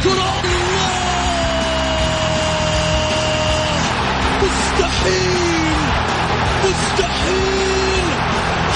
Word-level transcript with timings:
الكرة 0.00 0.32
مستحيل! 4.42 5.76
مستحيل! 6.64 8.04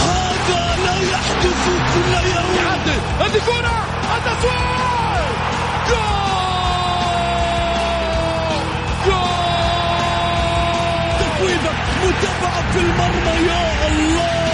هذا 0.04 0.76
لا 0.84 0.96
يحدث 1.12 1.64
كل 1.94 2.12
يوم! 2.28 2.56
يعدل 2.56 3.00
هذه 3.20 3.40
كرة 3.46 3.84
تفويضة 11.20 11.72
متابعة 12.04 12.72
في 12.72 12.78
المرمى 12.78 13.46
يا 13.48 13.86
الله! 13.88 14.53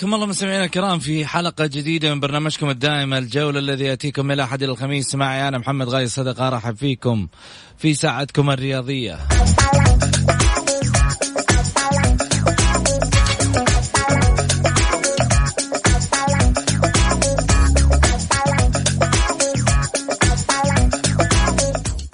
حياكم 0.00 0.14
الله 0.14 0.26
مستمعينا 0.26 0.64
الكرام 0.64 0.98
في 0.98 1.26
حلقة 1.26 1.66
جديدة 1.66 2.14
من 2.14 2.20
برنامجكم 2.20 2.70
الدائم 2.70 3.14
الجولة 3.14 3.58
الذي 3.58 3.84
يأتيكم 3.84 4.26
من 4.26 4.34
الأحد 4.34 4.62
إلى 4.62 4.72
الخميس. 4.72 5.14
معي 5.14 5.48
أنا 5.48 5.58
محمد 5.58 5.88
غاي 5.88 6.06
صدقة 6.06 6.48
أرحب 6.48 6.76
فيكم 6.76 7.28
في 7.78 7.94
ساعتكم 7.94 8.50
الرياضية. 8.50 9.18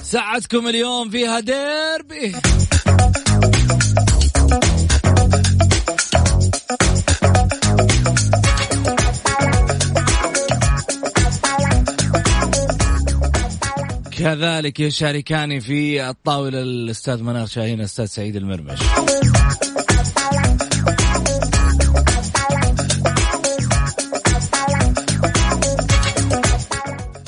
ساعتكم 0.03 0.69
اليوم 0.69 1.11
فيها 1.11 1.41
ديربي. 1.41 2.35
كذلك 14.37 14.81
يشاركاني 14.81 15.61
في 15.61 16.09
الطاولة 16.09 16.63
الأستاذ 16.63 17.23
منار 17.23 17.47
شاهين 17.47 17.81
الأستاذ 17.81 18.05
سعيد 18.05 18.37
المرمش. 18.37 18.79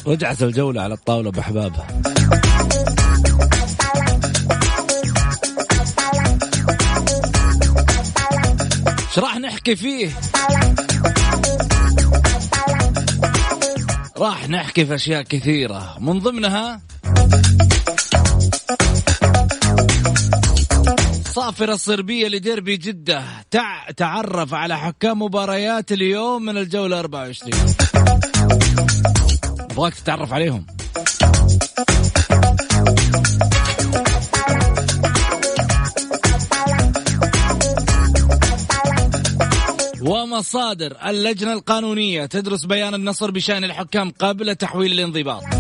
رجعت 0.07 0.43
الجولة 0.43 0.83
على 0.83 0.95
الطاولة 0.95 1.31
بأحبابها 1.31 1.87
إيش 9.09 9.19
راح 9.19 9.37
نحكي 9.37 9.77
فيه؟ 9.77 10.11
راح 14.19 14.49
نحكي 14.49 14.87
في 14.87 14.95
أشياء 14.95 15.23
كثيرة. 15.23 15.97
من 16.01 16.19
ضمنها 16.19 16.81
صافرة 21.35 21.75
الصربية 21.75 22.29
لديربي 22.29 22.77
جدة. 22.77 23.25
تع... 23.51 23.91
تعرف 23.91 24.55
على 24.55 24.79
حكام 24.79 25.23
مباريات 25.23 25.93
اليوم 25.93 26.43
من 26.45 26.57
الجولة 26.57 27.01
24 27.01 27.53
ابغاك 29.71 29.95
تتعرف 29.95 30.33
عليهم. 30.33 30.67
ومصادر 40.03 40.97
اللجنة 41.07 41.53
القانونية 41.53 42.27
تدرس 42.27 42.65
بيان 42.65 42.95
النصر 42.95 43.31
بشأن 43.31 43.65
الحكام 43.65 44.11
قبل 44.11 44.55
تحويل 44.55 44.93
الانضباط. 44.93 45.58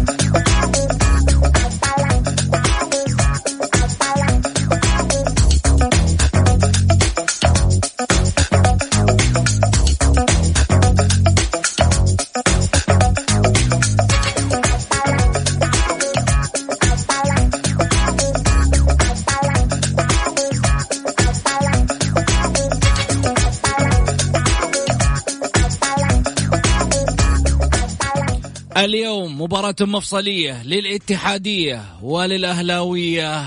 اليوم 28.79 29.43
مباراة 29.43 29.75
مفصلية 29.81 30.63
للاتحادية 30.63 31.83
وللأهلاوية 32.03 33.45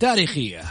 تاريخية. 0.00 0.62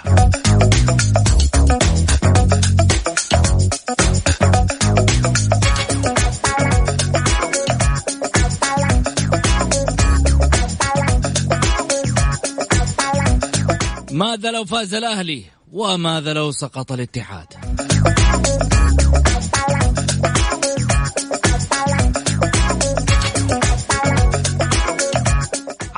ماذا 14.12 14.52
لو 14.52 14.66
فاز 14.66 14.94
الأهلي 14.94 15.44
وماذا 15.72 16.34
لو 16.34 16.52
سقط 16.52 16.92
الاتحاد؟ 16.92 17.63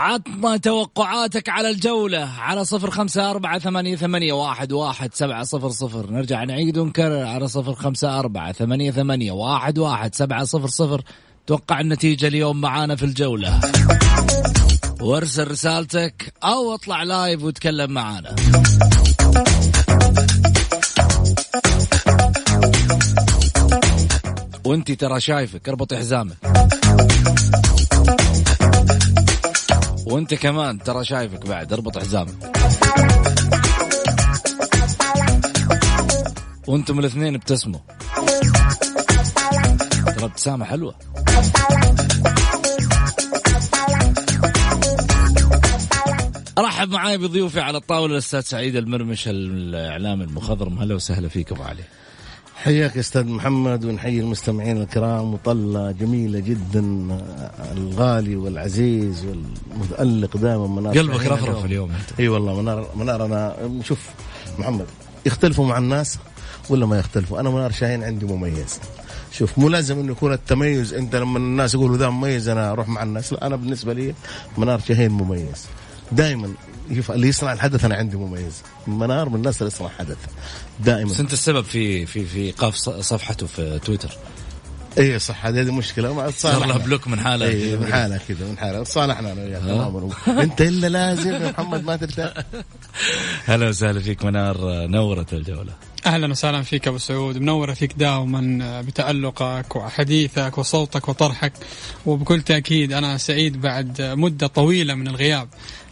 عطنا 0.06 0.58
توقعاتك 0.58 1.50
على 1.50 1.70
الجولة 1.70 2.30
على 2.40 2.66
صفر 2.66 2.90
خمسة 2.90 3.32
أربعة 3.32 3.60
ثمانية, 3.60 3.96
ثمانية 3.96 4.34
واحد, 4.34 4.72
واحد 4.72 5.14
سبعة 5.14 5.44
صفر 5.44 5.70
صفر. 5.70 6.12
نرجع 6.12 6.44
نعيد 6.44 6.78
ونكرر 6.78 7.26
على 7.26 7.48
صفر 7.48 7.74
خمسة 7.74 8.20
أربعة 8.20 8.52
ثمانية, 8.52 8.92
ثمانية 8.92 9.32
واحد, 9.32 9.80
واحد 9.80 10.16
سبعة 10.16 10.44
صفر 10.44 10.68
صفر. 10.68 11.02
توقع 11.48 11.80
النتيجة 11.80 12.28
اليوم 12.28 12.62
معانا 12.62 12.96
في 12.96 13.06
الجولة. 13.06 13.60
وارسل 15.02 15.52
رسالتك 15.52 16.34
أو 16.44 16.74
اطلع 16.74 17.04
لايف 17.04 17.44
وتكلم 17.44 17.92
معانا. 17.92 18.36
وانت 24.66 24.92
ترى 24.92 25.20
شايفك 25.20 25.70
اربطي 25.70 25.98
حزامك. 25.98 26.38
وانت 30.06 30.34
كمان 30.34 30.80
ترى 30.80 31.06
شايفك 31.06 31.48
بعد 31.48 31.74
اربط 31.74 31.98
حزامك. 31.98 32.58
وأنتم 36.68 37.00
الاثنين 37.00 37.36
ابتسموا. 37.36 37.80
ترى 40.16 40.26
ابتسامة 40.26 40.66
حلوة. 40.66 40.96
ارحب 46.58 46.90
معاي 46.90 47.18
بضيوفي 47.18 47.60
على 47.60 47.78
الطاولة 47.78 48.14
الأستاذ 48.14 48.42
سعيد 48.42 48.76
المرمش 48.76 49.28
الإعلام 49.28 50.22
المخضرم. 50.22 50.80
هلا 50.80 50.96
وسهلا 50.96 51.28
فيك 51.28 51.52
أبو 51.52 51.64
علي. 51.64 51.84
حياك 52.66 52.98
أستاذ 52.98 53.28
محمد 53.28 53.86
ونحيي 53.86 54.20
المستمعين 54.20 54.82
الكرام 54.82 55.34
وطلة 55.34 55.92
جميلة 55.92 56.40
جدا 56.40 57.08
الغالي 57.78 58.36
والعزيز 58.36 59.26
والمتألق 59.26 60.38
دائما 60.38 60.68
منار 60.68 60.98
قلبك 60.98 61.26
رفرف 61.26 61.66
اليوم. 61.66 61.92
انت 61.92 62.20
أي 62.20 62.28
والله 62.28 62.62
منار 62.62 62.88
منار 62.96 63.26
أنا 63.26 63.56
شوف 63.84 64.00
محمد 64.60 64.86
يختلفوا 65.26 65.66
مع 65.66 65.78
الناس 65.78 66.20
ولا 66.70 66.86
ما 66.86 67.00
يختلفوا؟ 67.00 67.40
أنا 67.40 67.50
منار 67.50 67.72
شاهين 67.72 68.04
عندي 68.04 68.26
مميز. 68.26 68.80
شوف 69.32 69.60
مو 69.60 69.70
لازم 69.70 70.00
إنه 70.00 70.12
يكون 70.12 70.34
التميز 70.34 70.94
أنت 70.94 71.16
لما 71.16 71.38
الناس 71.38 71.74
يقولوا 71.74 71.98
ذا 71.98 72.10
مميز 72.10 72.50
أنا 72.50 72.72
أروح 72.72 72.88
مع 72.90 73.04
الناس 73.04 73.34
لا 73.34 73.48
أنا 73.48 73.56
بالنسبة 73.56 73.94
لي 73.94 74.14
منار 74.58 74.80
شاهين 74.80 75.12
مميز. 75.12 75.66
دائما 76.12 76.50
اللي 77.10 77.28
يصنع 77.28 77.54
الحدث 77.54 77.86
أنا 77.86 77.96
عندي 77.96 78.18
مميز. 78.18 78.64
منار 78.88 79.30
من 79.30 79.36
الناس 79.36 79.62
اللي 79.62 79.74
يصنع 79.74 79.90
حدث 79.90 80.18
دائما. 80.80 81.10
بس 81.10 81.20
أنت 81.20 81.34
السبب 81.34 81.64
في 81.64 82.06
في 82.06 82.26
في 82.26 82.40
إيقاف 82.40 82.76
صفحته 82.76 83.48
في 83.48 83.80
تويتر. 83.86 84.18
اي 84.98 85.20
صح 85.20 85.46
هذه 85.46 85.72
مشكلة. 85.72 86.14
ما 86.14 86.32
صار 86.32 86.66
لها 86.66 86.78
block 86.78 87.08
من 87.08 87.20
حالها 87.20 87.48
اي 87.48 87.78
من 87.78 87.94
حالها 87.94 88.18
كذا 88.18 88.48
من 88.48 88.58
حالها 88.58 88.84
صالحنا 88.84 89.32
أنا 89.32 89.44
وياك 89.44 89.62
تماما 89.62 90.10
أنت 90.28 90.62
إلا 90.62 90.88
لازم 90.88 91.32
يا 91.32 91.52
محمد 91.52 91.84
ما 91.84 91.96
ترتاح. 91.96 92.34
هلا 93.46 93.70
وسهلا 93.70 94.00
فيك 94.00 94.26
منار 94.26 94.88
نورت 94.88 95.34
الجولة. 95.34 95.74
أهلا 96.06 96.32
وسهلا 96.32 96.62
فيك 96.62 96.88
أبو 96.88 96.98
سعود. 96.98 97.38
منورة 97.38 97.74
فيك 97.74 97.94
دائما 97.94 98.82
بتألقك 98.82 99.76
وحديثك 99.76 100.58
وصوتك 100.58 101.10
وطرحك. 101.10 101.54
وبكل 102.06 102.42
تأكيد 102.42 102.94
أنا 102.94 103.18
سعيد 103.18 103.62
بعد 103.62 104.02
مدة 104.02 104.48
طويلة 104.48 104.94
من 104.94 105.08
الغياب 105.08 105.48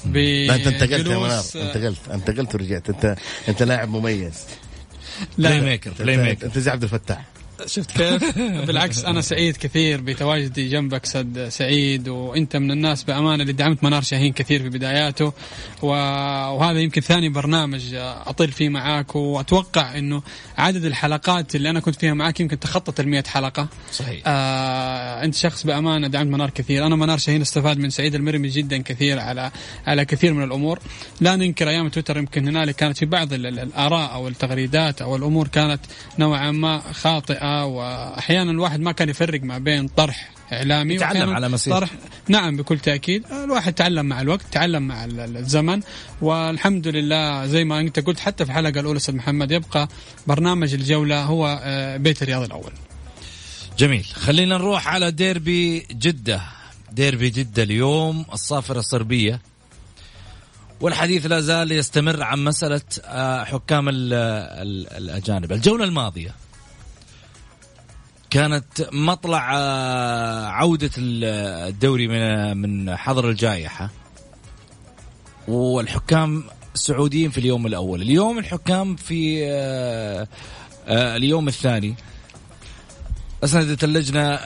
لا 0.06 0.56
أنت 0.56 0.68
انتقلت 0.68 1.08
يا 1.08 1.18
منار. 1.18 1.44
انتقلت 1.56 2.00
انتقلت 2.12 2.56
ورجعت. 2.56 2.90
أنت 2.90 3.16
أنت 3.50 3.64
لاعب 3.64 3.90
مميز. 3.90 4.34
playmaker 5.38 5.92
playmaker 6.00 6.46
أنت 6.46 6.58
زي 6.58 6.72
عبد 6.72 6.84
الفتاح. 6.84 7.26
شفت 7.66 7.92
كيف؟ 7.92 8.38
بالعكس 8.68 9.06
أنا 9.06 9.22
سعيد 9.22 9.58
كثير 9.58 10.02
بتواجدي 10.02 10.70
جنبك 10.70 11.06
سد 11.06 11.50
سعيد 11.50 12.08
وأنت 12.10 12.56
من 12.56 12.72
الناس 12.72 13.04
بأمانة 13.04 13.42
اللي 13.42 13.54
دعمت 13.54 13.84
منار 13.84 14.02
شاهين 14.02 14.34
كثير 14.34 14.62
في 14.62 14.70
بداياته. 14.70 15.34
وهذا 15.82 16.80
يمكن 16.80 17.02
ثاني 17.02 17.30
برنامج 17.30 17.96
أظهر 17.96 18.52
فيه 18.52 18.70
معاك 18.70 19.16
وأتوقع 19.16 19.98
إنه 19.98 20.22
عدد 20.58 20.86
الحلقات 20.86 21.56
اللي 21.56 21.70
أنا 21.70 21.80
كنت 21.80 21.96
فيها 21.96 22.14
معاك 22.14 22.40
يمكن 22.40 22.60
تخطت 22.60 23.00
ال 23.00 23.28
حلقة. 23.28 23.68
صحيح. 23.92 24.22
آه 24.26 25.24
أنت 25.24 25.36
شخص 25.36 25.66
بأمانة 25.66 26.08
دعمت 26.08 26.32
منار 26.32 26.50
كثير. 26.50 26.86
أنا 26.86 26.96
منار 26.96 27.18
شاهين 27.18 27.42
استفاد 27.42 27.78
من 27.78 27.90
سعيد 27.90 28.16
المرمي 28.16 28.48
جدا 28.48 28.78
كثير 28.78 29.20
على 29.20 29.52
على 29.88 30.06
كثير 30.06 30.34
من 30.34 30.44
الأمور. 30.44 30.80
لا 31.22 31.36
ننكر 31.36 31.70
أيام 31.70 31.90
تويتر 31.90 32.18
يمكن 32.18 32.48
هنالك 32.48 32.76
كانت 32.76 32.98
في 32.98 33.06
بعض 33.06 33.34
الآراء 33.34 34.14
أو 34.14 34.28
التغريدات 34.28 35.02
أو 35.02 35.16
الأمور 35.16 35.48
كانت 35.48 35.80
نوعا 36.20 36.52
ما 36.52 36.80
خاطئة. 36.80 37.43
وأحيانا 37.44 38.52
الواحد 38.52 38.80
ما 38.80 38.92
كان 38.92 39.10
يفرق 39.10 39.44
ما 39.44 39.58
بين 39.58 39.88
طرح 39.88 40.30
إعلامي 40.54 40.94
يتعلم 40.94 41.34
على 41.34 41.50
مسير. 41.50 41.74
طرح 41.74 41.90
نعم 42.28 42.58
بكل 42.58 42.80
تأكيد. 42.80 43.24
الواحد 43.32 43.74
تعلم 43.74 44.06
مع 44.06 44.22
الوقت 44.22 44.42
تعلم 44.52 44.88
مع 44.88 45.06
الزمن. 45.06 45.82
والحمد 46.22 46.88
لله 46.88 47.46
زي 47.46 47.64
ما 47.64 47.80
أنت 47.80 48.00
قلت 48.00 48.20
حتى 48.20 48.46
في 48.46 48.52
الحلقة 48.52 48.80
الأولى 48.80 48.98
أستاذ 48.98 49.16
محمد 49.16 49.52
يبقى 49.52 49.88
برنامج 50.28 50.74
الجولة 50.74 51.24
هو 51.24 51.60
آه، 51.64 51.98
بيت 51.98 52.24
الرياض 52.24 52.44
الأول. 52.44 52.72
جميل. 53.78 54.04
خلينا 54.04 54.58
نروح 54.58 54.88
على 54.88 55.12
ديربي 55.12 55.80
جدة. 55.80 56.42
ديربي 56.92 57.30
جدة 57.30 57.64
اليوم 57.64 58.26
الصافرة 58.34 58.80
الصربية. 58.80 59.42
والحديث 60.82 61.26
لا 61.26 61.42
زال 61.42 61.72
يستمر 61.72 62.24
عن 62.24 62.44
مسألة 62.44 62.82
آه، 63.04 63.44
حكام 63.44 63.86
الأجانب. 63.90 65.52
الجولة 65.52 65.86
الماضية. 65.86 66.36
كانت 68.34 68.90
مطلع 68.92 69.58
آه، 69.58 70.46
عودة 70.46 70.90
الدوري 70.98 72.08
من 72.08 72.58
من 72.58 72.96
حظر 72.96 73.30
الجائحة. 73.30 73.90
والحكام 75.48 76.44
السعوديين 76.76 77.32
في 77.32 77.38
اليوم 77.38 77.68
الأول. 77.68 78.02
اليوم 78.02 78.40
الحكام 78.40 78.96
في 78.96 79.46
آه، 79.46 80.28
آه، 80.88 81.16
اليوم 81.16 81.48
الثاني. 81.48 81.96
أسندت 83.44 83.84
اللجنة 83.84 84.40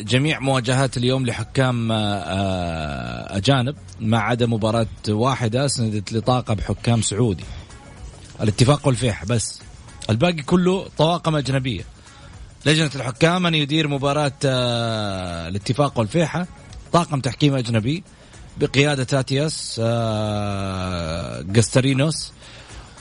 جميع 0.00 0.40
مواجهات 0.40 0.96
اليوم 0.96 1.26
لحكام 1.26 1.92
أجانب 1.92 3.76
ما 4.00 4.18
عدا 4.18 4.46
مباراة 4.46 4.86
واحدة 5.08 5.64
أسندت 5.64 6.12
لطاقة 6.12 6.54
بحكام 6.54 7.02
سعودي. 7.02 7.44
الاتفاق 8.40 8.86
والفيح 8.86 9.24
بس. 9.24 9.60
الباقي 10.10 10.42
كله 10.42 10.88
طواقم 10.98 11.36
أجنبية. 11.36 11.91
لجنة 12.66 12.90
الحكام 12.94 13.46
أن 13.46 13.54
يدير 13.54 13.88
مباراة 13.88 14.32
آه، 14.44 15.48
الاتفاق 15.48 15.98
والفيحة. 15.98 16.46
طاقم 16.92 17.20
تحكيم 17.20 17.54
أجنبي 17.54 18.02
بقيادة 18.56 19.04
تاتياس 19.04 19.80
جاسترينوس. 21.52 22.32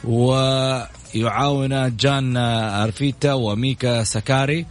آه، 0.07 0.87
ويعاون 1.15 1.95
جان 1.95 2.37
أرفيتا 2.37 3.33
وميكا 3.33 4.03
سكاري 4.03 4.65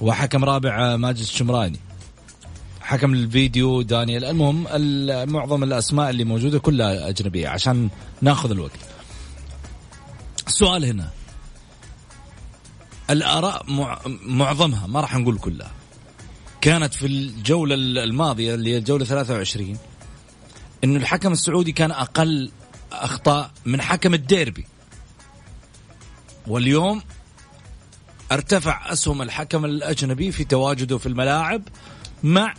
وحكم 0.00 0.44
رابع 0.44 0.92
آه، 0.92 0.96
ماجد 0.96 1.20
الشمراني. 1.20 1.78
حكم 2.80 3.14
الفيديو 3.14 3.82
دانيال 3.82 4.24
المهم 4.24 4.66
معظم 5.32 5.62
الأسماء 5.62 6.10
اللي 6.10 6.24
موجودة 6.24 6.58
كلها 6.58 7.08
أجنبية 7.08 7.48
عشان 7.48 7.88
ناخذ 8.22 8.50
الوقت. 8.50 8.78
السؤال 10.46 10.84
هنا. 10.84 11.10
الآراء 13.10 13.64
معظمها 14.26 14.86
ما 14.86 15.00
راح 15.00 15.16
نقول 15.16 15.38
كلها. 15.38 15.70
كانت 16.60 16.94
في 16.94 17.06
الجولة 17.06 17.74
الماضية 17.74 18.54
اللي 18.54 18.72
هي 18.72 18.78
الجولة 18.78 19.04
23 19.04 19.78
إنه 20.84 20.96
الحكم 20.96 21.32
السعودي 21.32 21.72
كان 21.72 21.90
أقل 21.90 22.50
أخطاء 22.92 23.50
من 23.66 23.82
حكم 23.82 24.14
الديربي. 24.14 24.66
واليوم 26.46 27.02
ارتفع 28.32 28.92
أسهم 28.92 29.22
الحكم 29.22 29.64
الأجنبي 29.64 30.32
في 30.32 30.44
تواجده 30.44 30.98
في 30.98 31.06
الملاعب 31.06 31.62
مع 32.22 32.54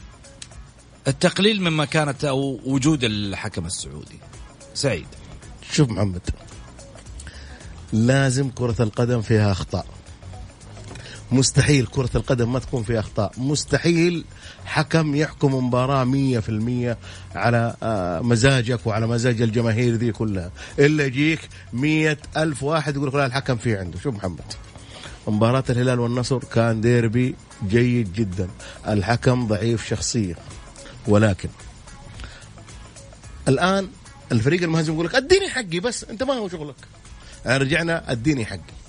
التقليل 1.08 1.62
مما 1.62 1.86
كانت 1.86 2.26
أو 2.26 2.60
وجود 2.66 3.04
الحكم 3.04 3.66
السعودي. 3.66 4.20
سعيد. 4.74 5.08
شوف 5.72 5.90
محمد 5.90 6.22
لازم 7.94 8.50
كرة 8.50 8.82
القدم 8.82 9.22
فيها 9.22 9.52
أخطاء. 9.52 9.86
مستحيل 11.32 11.86
كرة 11.86 12.10
القدم 12.16 12.54
ما 12.54 12.60
تكون 12.60 12.84
فيها 12.84 13.00
أخطاء. 13.00 13.32
مستحيل 13.38 14.26
حكم 14.66 15.16
يحكم 15.16 15.56
مباراة 15.56 16.04
مية 16.04 16.40
في 16.40 16.50
المية 16.50 16.98
على 17.36 17.76
آه، 17.84 18.22
مزاجك 18.22 18.88
وعلى 18.88 19.08
مزاج 19.08 19.42
الجماهير 19.42 19.96
ذي 19.96 20.12
كلها. 20.12 20.52
إلا 20.80 21.06
يجيك 21.06 21.50
مية 21.74 22.18
ألف 22.38 22.64
واحد 22.64 22.96
يقول 22.96 23.14
لا 23.14 23.26
الحكم 23.26 23.58
في 23.58 23.78
عنده. 23.78 24.00
شوف 24.00 24.16
محمد 24.16 24.54
مباراة 25.28 25.64
الهلال 25.70 26.00
والنصر 26.00 26.40
كان 26.40 26.82
ديربي 26.82 27.36
جيد 27.68 28.14
جدا. 28.14 28.50
الحكم 28.88 29.48
ضعيف 29.48 29.88
شخصيا. 29.88 30.36
ولكن 31.08 31.50
الآن 33.48 33.88
الفريق 34.32 34.64
المهزم 34.64 34.94
يقول 34.94 35.06
لك 35.06 35.16
أديني 35.16 35.50
حقي 35.50 35.80
بس 35.80 36.04
أنت 36.04 36.24
ما 36.24 36.34
هو 36.34 36.50
شغلك. 36.50 36.76
رجعنا 37.46 38.12
أديني 38.12 38.46
حقي. 38.46 38.81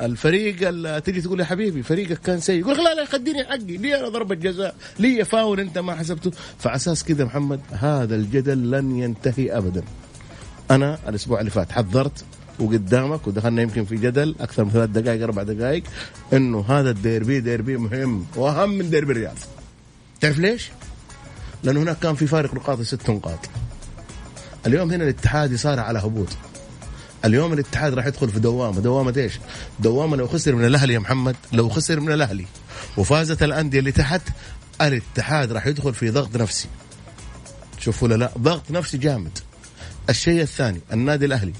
الفريق 0.00 0.56
تجي 0.98 1.20
تقول 1.20 1.40
يا 1.40 1.44
حبيبي 1.44 1.82
فريقك 1.82 2.18
كان 2.18 2.40
سيء 2.40 2.60
يقول 2.60 2.84
لا 2.84 2.94
لا 2.94 3.04
خديني 3.04 3.44
حقي 3.44 3.58
لي 3.58 4.00
أنا 4.00 4.08
ضربة 4.08 4.34
جزاء؟ 4.34 4.74
لي 4.98 5.24
فاول 5.24 5.60
أنت 5.60 5.78
ما 5.78 5.94
حسبته؟ 5.94 6.30
فاساس 6.58 7.04
كذا 7.04 7.24
محمد 7.24 7.60
هذا 7.70 8.16
الجدل 8.16 8.70
لن 8.70 8.96
ينتهي 8.96 9.56
ابدا. 9.58 9.82
أنا 10.70 10.98
الأسبوع 11.08 11.40
اللي 11.40 11.50
فات 11.50 11.72
حذرت 11.72 12.24
وقدامك 12.58 13.26
ودخلنا 13.26 13.62
يمكن 13.62 13.84
في 13.84 13.96
جدل 13.96 14.34
أكثر 14.40 14.64
من 14.64 14.70
ثلاث 14.70 14.90
دقائق 14.90 15.22
أربع 15.22 15.42
دقائق 15.42 15.82
إنه 16.32 16.64
هذا 16.68 16.90
الديربي 16.90 17.40
ديربي 17.40 17.76
مهم 17.76 18.26
وأهم 18.36 18.70
من 18.70 18.90
ديربي 18.90 19.12
الرياض. 19.12 19.36
تعرف 20.20 20.38
ليش؟ 20.38 20.70
لأنه 21.62 21.82
هناك 21.82 21.98
كان 21.98 22.14
في 22.14 22.26
فارق 22.26 22.54
نقاط 22.54 22.80
ست 22.80 23.10
نقاط. 23.10 23.38
اليوم 24.66 24.90
هنا 24.90 25.04
الاتحاد 25.04 25.54
صار 25.54 25.80
على 25.80 25.98
هبوط. 25.98 26.28
اليوم 27.24 27.52
الاتحاد 27.52 27.94
راح 27.94 28.06
يدخل 28.06 28.28
في 28.28 28.40
دوامة. 28.40 28.80
دوامة 28.80 29.14
إيش؟ 29.16 29.38
دوامة 29.80 30.16
لو 30.16 30.26
خسر 30.26 30.54
من 30.54 30.64
الأهلي 30.64 30.94
يا 30.94 30.98
محمد 30.98 31.36
لو 31.52 31.68
خسر 31.68 32.00
من 32.00 32.12
الأهلي 32.12 32.44
وفازت 32.96 33.42
الأندية 33.42 33.78
اللي 33.78 33.92
تحت 33.92 34.22
الاتحاد 34.80 35.52
راح 35.52 35.66
يدخل 35.66 35.94
في 35.94 36.10
ضغط 36.10 36.36
نفسي. 36.36 36.68
شوفوا 37.78 38.08
لا؟ 38.08 38.30
ضغط 38.38 38.70
نفسي 38.70 38.98
جامد. 38.98 39.38
الشيء 40.10 40.42
الثاني 40.42 40.80
النادي 40.92 41.26
الأهلي. 41.26 41.52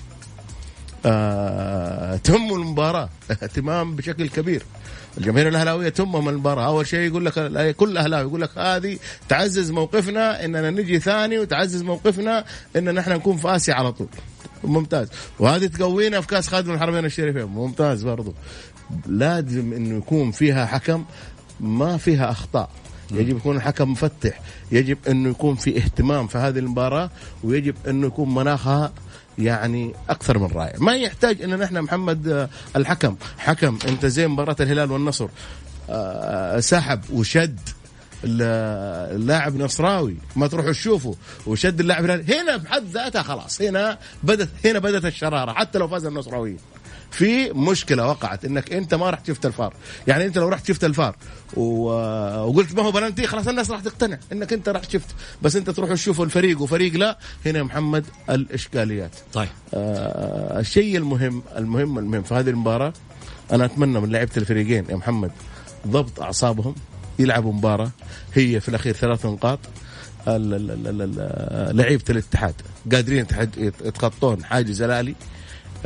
آه 1.06 2.16
تم 2.16 2.52
المباراة 2.52 3.08
اهتمام 3.30 3.96
بشكل 3.96 4.28
كبير. 4.28 4.62
الجماهير 5.18 5.48
الأهلاوية 5.48 5.88
تمهم 5.88 6.28
المباراة. 6.28 6.66
أول 6.66 6.86
شيء 6.86 7.00
يقول 7.00 7.26
لك 7.26 7.76
كل 7.76 7.98
أهلاوي 7.98 8.28
يقول 8.28 8.40
لك 8.40 8.58
هذه 8.58 8.98
تعزز 9.28 9.70
موقفنا 9.70 10.44
إننا 10.44 10.70
نجي 10.70 11.00
ثاني 11.00 11.38
وتعزز 11.38 11.82
موقفنا 11.82 12.44
اننا 12.76 13.00
إحنا 13.00 13.16
نكون 13.16 13.36
في 13.36 13.56
اسيا 13.56 13.74
على 13.74 13.92
طول. 13.92 14.08
ممتاز. 14.64 15.08
وهذه 15.38 15.66
تقوينا 15.66 16.20
في 16.20 16.26
كاس 16.26 16.48
خادم 16.48 16.72
الحرمين 16.72 17.04
الشريفين 17.04 17.44
ممتاز 17.44 18.04
برضو. 18.04 18.34
لازم 19.06 19.72
إنه 19.72 19.98
يكون 19.98 20.30
فيها 20.30 20.66
حكم 20.66 21.04
ما 21.60 21.96
فيها 21.96 22.30
أخطاء. 22.30 22.70
يجب 23.10 23.36
يكون 23.36 23.56
الحكم 23.56 23.92
مفتح. 23.92 24.40
يجب 24.72 24.98
إنه 25.08 25.28
يكون 25.28 25.54
في 25.54 25.76
اهتمام 25.76 26.26
في 26.26 26.38
هذه 26.38 26.58
المباراة 26.58 27.10
ويجب 27.44 27.74
إنه 27.88 28.06
يكون 28.06 28.34
مناخها 28.34 28.92
يعني 29.38 29.94
أكثر 30.08 30.38
من 30.38 30.46
رائع. 30.46 30.74
ما 30.78 30.96
يحتاج 30.96 31.42
إن 31.42 31.58
نحن 31.58 31.80
محمد 31.80 32.48
الحكم. 32.76 33.16
حكم 33.38 33.78
أنت 33.88 34.06
زي 34.06 34.28
مباراة 34.28 34.56
الهلال 34.60 34.92
والنصر. 34.92 35.28
آه، 35.90 36.60
سحب 36.60 37.00
وشد. 37.12 37.60
اللاعب 38.24 39.56
نصراوي. 39.56 40.16
ما 40.36 40.46
تروحوا 40.46 40.72
تشوفوا. 40.72 41.14
وشد 41.46 41.80
اللاعب 41.80 42.04
هنا. 42.04 42.56
بحد 42.56 42.84
ذاتها 42.84 43.22
خلاص. 43.22 43.62
هنا 43.62 43.98
بدت 44.22 44.48
هنا 44.64 44.78
بدت 44.78 45.04
الشرارة. 45.04 45.52
حتى 45.52 45.78
لو 45.78 45.88
فاز 45.88 46.04
النصراويين 46.04 46.58
في 47.10 47.52
مشكلة 47.52 48.06
وقعت. 48.06 48.44
إنك 48.44 48.72
أنت 48.72 48.94
ما 48.94 49.10
رحت 49.10 49.26
شفت 49.26 49.46
الفار. 49.46 49.74
يعني 50.06 50.26
أنت 50.26 50.38
لو 50.38 50.48
رحت 50.48 50.68
شفت 50.68 50.84
الفار. 50.84 51.16
وقلت 51.56 52.74
ما 52.74 52.82
هو 52.82 52.92
بلنتي 52.92 53.26
خلاص 53.26 53.48
الناس 53.48 53.70
راح 53.70 53.80
تقتنع 53.80 54.18
إنك 54.32 54.52
أنت 54.52 54.68
رحت 54.68 54.90
شفت. 54.90 55.08
بس 55.42 55.56
أنت 55.56 55.70
تروح 55.70 55.90
تشوف 55.92 56.20
الفريق 56.20 56.62
وفريق 56.62 56.94
لا. 56.94 57.18
هنا 57.46 57.58
يا 57.58 57.62
محمد 57.62 58.06
الإشكاليات. 58.30 59.10
طيب. 59.32 59.48
آه 59.74 60.60
الشيء 60.60 60.96
المهم 60.96 61.42
المهم 61.56 61.98
المهم 61.98 62.22
في 62.22 62.34
هذه 62.34 62.50
المباراة 62.50 62.92
أنا 63.52 63.64
أتمنى 63.64 64.00
من 64.00 64.10
لعيبة 64.10 64.32
الفريقين 64.36 64.84
يا 64.90 64.96
محمد 64.96 65.30
ضبط 65.86 66.20
أعصابهم. 66.20 66.74
يلعبوا 67.18 67.52
مباراة. 67.52 67.90
هي 68.34 68.60
في 68.60 68.68
الأخير 68.68 68.92
ثلاث 68.94 69.26
نقاط. 69.26 69.58
لعيبة 71.76 72.04
الاتحاد 72.10 72.54
قادرين 72.92 73.26
يتخطون 73.56 74.44
حاجز 74.44 74.82
الآلي. 74.82 75.14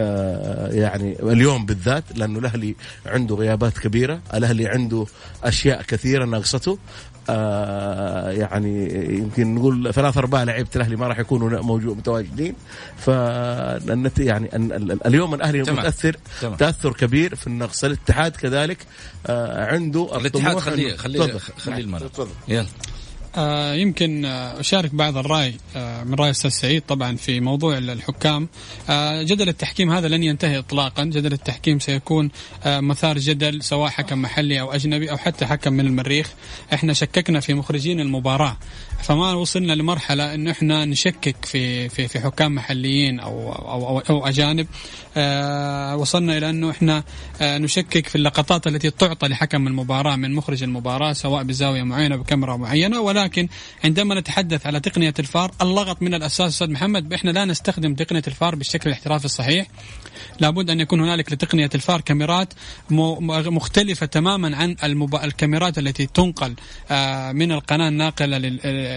آه، 0.01 0.73
يعني 0.73 1.17
اليوم 1.23 1.67
بالذات 1.67 2.05
لأنه 2.19 2.39
الأهلي 2.39 2.75
عنده 3.07 3.35
غيابات 3.35 3.79
كبيرة، 3.79 4.21
الأهلي 4.35 4.69
عنده 4.69 5.07
أشياء 5.45 5.83
كثيرة 5.83 6.25
ناقصته. 6.25 6.79
آه 7.31 8.31
يعني 8.31 8.95
يمكن 9.19 9.55
نقول 9.55 9.95
ثلاث 9.95 10.17
أرباع 10.17 10.43
لعيبة 10.43 10.69
الأهلي 10.77 10.97
ما 10.97 11.07
راح 11.07 11.19
يكونوا 11.19 11.63
موجود 11.63 11.97
متواجدين. 11.97 12.55
ف 12.97 13.09
يعني 14.19 14.51
اليوم 15.07 15.35
الأهلي 15.35 15.63
تمام. 15.63 15.79
متأثر 15.79 16.17
تمام. 16.41 16.57
تأثر 16.57 16.93
كبير 16.93 17.35
في 17.35 17.47
النقص. 17.47 17.85
الاتحاد 17.85 18.37
كذلك 18.37 18.79
آه 19.27 19.67
عنده 19.67 20.17
الاتحاد 20.17 20.59
خليه 20.59 20.97
خليه 20.97 21.39
خليه 21.59 21.79
الملعب. 21.85 22.11
يلا. 22.49 22.67
آه 23.37 23.75
يمكن 23.75 24.25
آه 24.25 24.61
أشارك 24.61 24.95
بعض 24.95 25.17
الرأي 25.17 25.55
آه 25.77 26.05
من 26.05 26.15
رأي 26.15 26.31
أستاذ 26.31 26.51
سعيد 26.51 26.83
طبعا 26.83 27.17
في 27.17 27.41
موضوع 27.41 27.79
الحكام. 27.79 28.49
آه 28.91 29.23
جدل 29.23 29.49
التحكيم 29.49 29.91
هذا 29.91 30.09
لن 30.09 30.23
ينتهي 30.23 30.59
إطلاقا. 30.59 31.05
جدل 31.05 31.33
التحكيم 31.33 31.79
سيكون 31.79 32.31
آه 32.65 32.81
مثار 32.81 33.19
جدل 33.19 33.63
سواء 33.63 33.91
حكم 33.91 34.23
محلي 34.23 34.61
أو 34.61 34.73
أجنبي 34.73 35.11
أو 35.11 35.17
حتى 35.17 35.47
حكم 35.47 35.73
من 35.73 35.87
المريخ. 35.87 36.31
إحنا 36.73 36.93
شككنا 36.93 37.41
في 37.41 37.55
مخرجين 37.55 38.01
المباراة. 38.01 38.57
فما 39.03 39.33
وصلنا 39.33 39.73
لمرحلة 39.73 40.35
أنه 40.35 40.51
إحنا 40.51 40.85
نشكك 40.85 41.45
في 41.45 41.89
في 41.89 42.09
في 42.09 42.21
حكام 42.21 42.55
محليين 42.55 43.21
أو 43.21 43.53
أو 43.53 43.89
أو, 43.89 43.99
أو 43.99 44.27
أجانب. 44.27 44.67
آه 45.17 45.97
وصلنا 45.97 46.39
إلى 46.39 46.51
أنه 46.51 46.71
إحنا 46.71 47.05
آه 47.41 47.59
نشكك 47.59 48.07
في 48.09 48.17
اللقطات 48.17 48.67
التي 48.67 48.91
تعطى 48.91 49.29
لحكم 49.29 49.67
المباراة 49.67 50.17
من 50.17 50.35
مخرج 50.35 50.63
المباراة 50.63 51.13
سواء 51.13 51.43
بزاوية 51.43 51.83
معينة 51.83 52.17
بكاميرا 52.17 52.57
معينة. 52.57 53.01
ولا 53.01 53.23
ولكن 53.23 53.49
عندما 53.85 54.15
نتحدث 54.15 54.67
على 54.67 54.81
تقنية 54.81 55.15
الفار 55.19 55.51
اللغط 55.63 56.03
من 56.03 56.15
الأساس 56.15 56.53
أستاذ 56.53 56.71
محمد 56.71 57.13
إحنا 57.13 57.31
لا 57.31 57.45
نستخدم 57.45 57.95
تقنية 57.95 58.23
الفار 58.27 58.55
بالشكل 58.55 58.91
الاحترافي 58.91 59.25
الصحيح. 59.25 59.67
لابد 60.41 60.71
أن 60.71 60.81
يكون 60.81 61.01
هنالك 61.01 61.33
لتقنية 61.33 61.71
الفار 61.75 62.01
كاميرات 62.01 62.53
مختلفة 62.91 64.07
تماما 64.07 64.57
عن 64.57 64.77
الكاميرات 65.25 65.79
التي 65.79 66.07
تنقل 66.07 66.55
آه، 66.91 67.33
من 67.33 67.53
القناة 67.53 67.89
الناقلة 67.89 68.39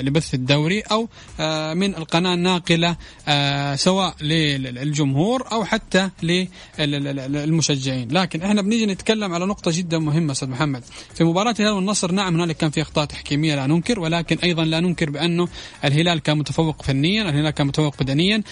لبث 0.01 0.33
الدوري 0.33 0.79
أو 0.79 1.09
آه، 1.39 1.73
من 1.73 1.95
القناة 1.95 2.33
الناقلة 2.33 2.95
آه، 3.27 3.75
سواء 3.75 4.15
للجمهور 4.21 5.47
أو 5.51 5.65
حتى 5.65 6.09
للمشجعين. 6.79 8.11
لكن 8.11 8.41
إحنا 8.41 8.61
بنيجي 8.61 8.85
نتكلم 8.85 9.33
على 9.33 9.45
نقطة 9.45 9.71
جدا 9.73 9.99
مهمة 9.99 10.31
أستاذ 10.31 10.49
محمد. 10.49 10.83
في 11.15 11.23
مباراة 11.23 11.55
الهلال 11.59 11.73
والنصر 11.73 12.11
نعم 12.11 12.35
هنالك 12.35 12.57
كان 12.57 12.69
في 12.69 12.81
اخطاء 12.81 13.05
تحكيميه 13.05 13.55
لا 13.55 13.67
ننكر 13.67 13.99
ولكن 13.99 14.37
أيضا 14.37 14.65
لا 14.65 14.79
ننكر 14.79 15.09
بأنه 15.09 15.47
الهلال 15.85 16.19
كان 16.19 16.37
متفوق 16.37 16.81
فنيا 16.81 17.29
الهلال 17.29 17.49
كان 17.49 17.67
متفوق 17.67 18.03
بدنيا. 18.03 18.43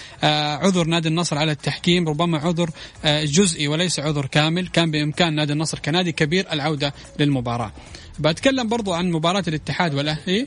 عذر 0.62 0.86
نادي 0.86 1.08
النصر 1.08 1.38
على 1.38 1.52
التحكيم 1.52 2.08
ربما 2.08 2.38
عذر 2.38 2.70
آه، 3.04 3.24
جزئي 3.24 3.68
وليس 3.68 4.00
عذر 4.00 4.26
كامل. 4.26 4.68
كان 4.68 4.90
بإمكان 4.90 5.34
نادي 5.34 5.52
النصر 5.52 5.78
كنادي 5.78 6.12
كبير 6.12 6.46
العودة 6.52 6.94
للمباراة. 7.18 7.72
بتكلم 8.18 8.68
برضو 8.68 8.92
عن 8.92 9.10
مباراة 9.10 9.44
الاتحاد 9.48 9.94
والأهلي 9.94 10.46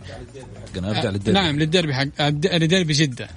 نرجع 0.75 1.09
للديربي. 1.09 1.39
نعم 1.39 1.59
للديربي 1.59 1.93
حق 1.93 2.05
لديربي 2.53 2.93
جدة. 2.93 3.27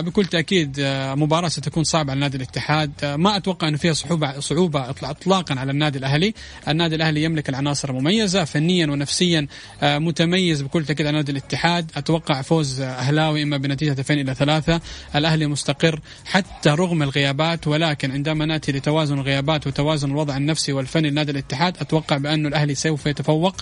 بكل 0.00 0.24
تأكيد 0.24 0.76
آه، 0.80 1.14
مباراة 1.14 1.48
ستكون 1.48 1.84
صعبة 1.84 2.10
على 2.10 2.20
نادي 2.20 2.36
الاتحاد. 2.36 2.92
آه، 3.04 3.16
ما 3.16 3.36
أتوقع 3.36 3.68
أنه 3.68 3.76
فيها 3.76 3.92
صعوبة 3.92 4.40
صعوبة 4.40 4.90
اطلاقا 4.90 5.54
على 5.54 5.70
النادي 5.70 5.98
الأهلي. 5.98 6.34
النادي 6.68 6.94
الأهلي 6.94 7.22
يملك 7.24 7.48
العناصر 7.48 7.90
المميزة 7.90 8.44
فنيا 8.44 8.86
ونفسيا 8.86 9.46
متميز 9.82 10.62
بكل 10.62 10.84
تأكيد 10.84 11.06
على 11.06 11.16
نادي 11.16 11.32
الاتحاد. 11.32 11.90
أتوقع 11.96 12.42
فوز 12.42 12.80
أهلاوي 12.80 13.42
إما 13.42 13.56
بنتيجة 13.56 14.00
2 14.00 14.20
إلى 14.20 14.34
3 14.34 14.80
الأهلي 15.14 15.46
مستقر 15.46 16.00
حتى 16.24 16.70
رغم 16.70 17.02
الغيابات 17.02 17.66
ولكن 17.66 18.10
عندما 18.10 18.46
نأتي 18.46 18.72
لتوازن 18.72 19.18
الغيابات 19.18 19.66
وتوازن 19.66 20.10
الوضع 20.10 20.36
النفسي 20.36 20.72
والفني 20.72 21.10
لنادي 21.10 21.32
الاتحاد 21.32 21.76
أتوقع 21.80 22.16
بانه 22.16 22.48
الأهلي 22.48 22.74
سوف 22.74 23.06
يتفوق. 23.06 23.56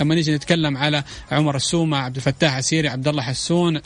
لما 0.00 0.14
نيجي 0.14 0.34
نتكلم 0.34 0.76
على 0.76 1.04
عمر 1.32 1.56
السومة 1.56 1.96
عبد 1.96 2.16
الفتاح 2.16 2.54
عسيري 2.54 2.88
عبد 2.88 3.08
الله 3.08 3.22
حسون 3.22 3.80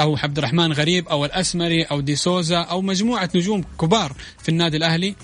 أو 0.00 0.16
عبد 0.16 0.38
الرحمن 0.38 0.72
غريب 0.72 1.08
أو 1.08 1.24
الأسمري 1.24 1.82
أو 1.82 2.00
دي 2.00 2.16
سوزا 2.16 2.58
أو 2.58 2.82
مجموعة 2.82 3.30
نجوم 3.34 3.64
كبار 3.80 4.12
في 4.42 4.48
النادي 4.48 4.76
الأهلي. 4.76 5.14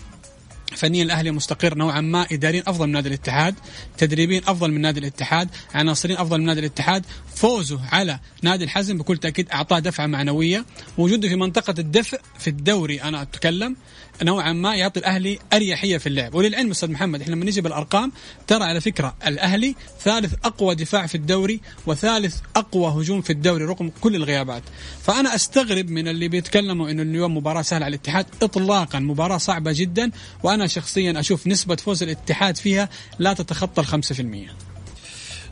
فنيا 0.76 1.02
الأهلي 1.02 1.30
مستقر 1.30 1.74
نوعا 1.74 2.00
ما 2.00 2.26
اداريا 2.32 2.62
أفضل 2.66 2.86
من 2.86 2.92
نادي 2.92 3.08
الاتحاد 3.08 3.54
تدريبيا 3.98 4.40
أفضل 4.46 4.72
من 4.72 4.80
نادي 4.80 5.00
الاتحاد 5.00 5.48
عناصرين 5.74 6.16
أفضل 6.16 6.38
من 6.40 6.46
نادي 6.46 6.60
الاتحاد 6.60 7.06
فوزه 7.34 7.80
على 7.92 8.20
نادي 8.42 8.64
الحزم 8.64 8.98
بكل 8.98 9.16
تأكيد 9.18 9.50
أعطاه 9.50 9.78
دفعة 9.78 10.06
معنوية 10.06 10.64
وجوده 10.98 11.28
في 11.28 11.36
منطقة 11.36 11.74
الدفء 11.78 12.20
في 12.38 12.50
الدوري 12.50 13.02
أنا 13.02 13.22
أتكلم. 13.22 13.76
نوعا 14.22 14.52
ما 14.52 14.74
يعطي 14.74 15.00
الأهلي 15.00 15.38
أريحية 15.52 15.98
في 15.98 16.06
اللعب. 16.06 16.34
وللعلم 16.34 16.70
أستاذ 16.70 16.90
محمد 16.90 17.22
إحنا 17.22 17.34
لما 17.34 17.44
نجي 17.44 17.60
بالأرقام 17.60 18.12
ترى 18.46 18.64
على 18.64 18.80
فكرة 18.80 19.14
الأهلي 19.26 19.74
ثالث 20.00 20.34
أقوى 20.44 20.74
دفاع 20.74 21.06
في 21.06 21.14
الدوري 21.14 21.60
وثالث 21.86 22.36
أقوى 22.56 23.02
هجوم 23.02 23.22
في 23.22 23.30
الدوري 23.30 23.64
رغم 23.64 23.92
كل 24.00 24.14
الغيابات. 24.16 24.62
فأنا 25.02 25.34
أستغرب 25.34 25.90
من 25.90 26.08
اللي 26.08 26.28
بيتكلموا 26.28 26.90
إنه 26.90 27.02
اليوم 27.02 27.36
مباراة 27.36 27.62
سهلة 27.62 27.84
على 27.84 27.94
الاتحاد. 27.94 28.26
اطلاقا 28.42 28.98
مباراة 28.98 29.38
صعبة 29.38 29.72
جدا 29.72 30.10
وأنا 30.42 30.66
شخصيا 30.66 31.20
أشوف 31.20 31.46
نسبة 31.46 31.76
فوز 31.76 32.02
الاتحاد 32.02 32.56
فيها 32.56 32.88
لا 33.18 33.32
تتخطى 33.32 33.80
ال 33.80 33.86
5% 33.86 34.68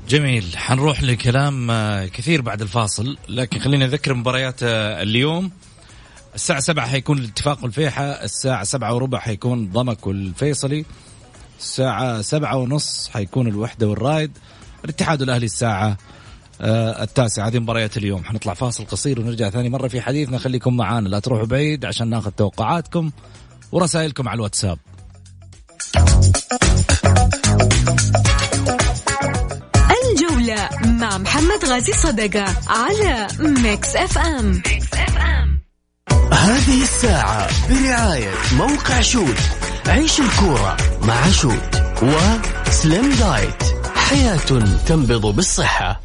جميل. 0.08 0.44
حنروح 0.56 1.02
لكلام 1.02 1.70
آه، 1.70 2.06
كثير 2.06 2.40
بعد 2.40 2.62
الفاصل 2.62 3.16
لكن 3.28 3.58
خلينا 3.58 3.86
نذكر 3.86 4.14
مباريات 4.14 4.62
آه، 4.62 5.02
اليوم. 5.02 5.50
الساعة 6.36 6.60
سبعة 6.60 6.86
حيكون 6.86 7.18
الاتفاق 7.18 7.62
والفيحة 7.62 8.04
الساعة 8.04 8.64
سبعة 8.64 8.94
وربع 8.94 9.18
حيكون 9.18 9.70
ضمك 9.70 10.06
والفيصلي 10.06 10.84
الساعة 11.58 12.20
سبعة 12.22 12.56
ونص 12.56 13.10
حيكون 13.14 13.46
الوحدة 13.46 13.88
والرايد. 13.88 14.38
الاتحاد 14.84 15.22
الأهلي 15.22 15.46
الساعة 15.46 15.96
آه 16.60 17.02
التاسعة. 17.02 17.48
هذه 17.48 17.58
مباريات 17.58 17.96
اليوم. 17.96 18.24
حنطلع 18.24 18.54
فاصل 18.54 18.86
قصير 18.86 19.20
ونرجع 19.20 19.50
ثاني 19.50 19.68
مرة 19.68 19.88
في 19.88 20.00
حديثنا. 20.00 20.38
خليكم 20.38 20.76
معانا 20.76 21.08
لا 21.08 21.18
تروحوا 21.18 21.46
بعيد 21.46 21.84
عشان 21.84 22.10
ناخذ 22.10 22.30
توقعاتكم 22.30 23.10
ورسائلكم 23.72 24.28
على 24.28 24.36
الواتساب. 24.36 24.78
الجولة 30.10 30.68
مع 30.84 31.18
محمد 31.18 31.64
غازي 31.64 31.92
صدقة 31.92 32.44
على 32.68 33.28
Mix 33.38 33.96
FM. 33.96 34.62
هذه 36.32 36.82
الساعة 36.82 37.48
برعاية 37.68 38.30
موقع 38.58 39.00
Shoot. 39.00 39.38
عيش 39.86 40.20
الكورة 40.20 40.76
مع 41.02 41.30
شوت 41.30 41.82
وسليم 42.02 43.12
دايت 43.14 43.62
حياة 43.96 44.36
تنبض 44.86 45.26
بالصحة. 45.36 46.00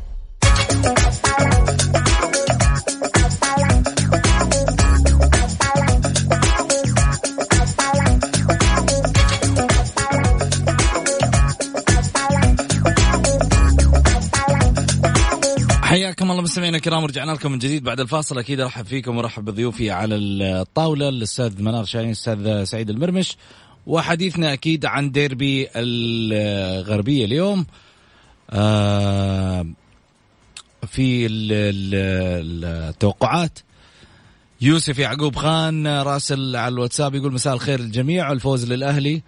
الله 16.41 16.51
مستمعينا 16.51 16.77
الكرام 16.77 17.03
ورجعنا 17.03 17.31
لكم 17.31 17.51
من 17.51 17.60
جديد 17.60 17.83
بعد 17.83 18.00
الفاصل. 18.00 18.39
أكيد 18.39 18.60
أرحب 18.60 18.86
فيكم 18.86 19.17
وأرحب 19.17 19.45
بضيوفي 19.45 19.91
على 19.91 20.15
الطاولة 20.15 21.10
الأستاذ 21.10 21.62
منار 21.62 21.86
شاهين 21.86 22.07
الأستاذ 22.07 22.63
سعيد 22.63 22.89
المرمش 22.89 23.38
وحديثنا 23.88 24.53
أكيد 24.53 24.86
عن 24.86 25.12
ديربي 25.12 25.67
الغربية 25.75 27.25
اليوم. 27.25 27.65
آه، 28.50 29.65
في 30.88 31.27
التوقعات 32.91 33.60
يوسف 34.62 35.00
يعقوب 35.00 35.36
خان 35.36 35.88
راسل 35.88 36.55
على 36.55 36.74
الواتساب 36.74 37.15
يقول 37.15 37.33
مساء 37.33 37.53
الخير 37.53 37.79
للجميع 37.79 38.31
الفوز 38.31 38.71
للأهلي 38.71 39.21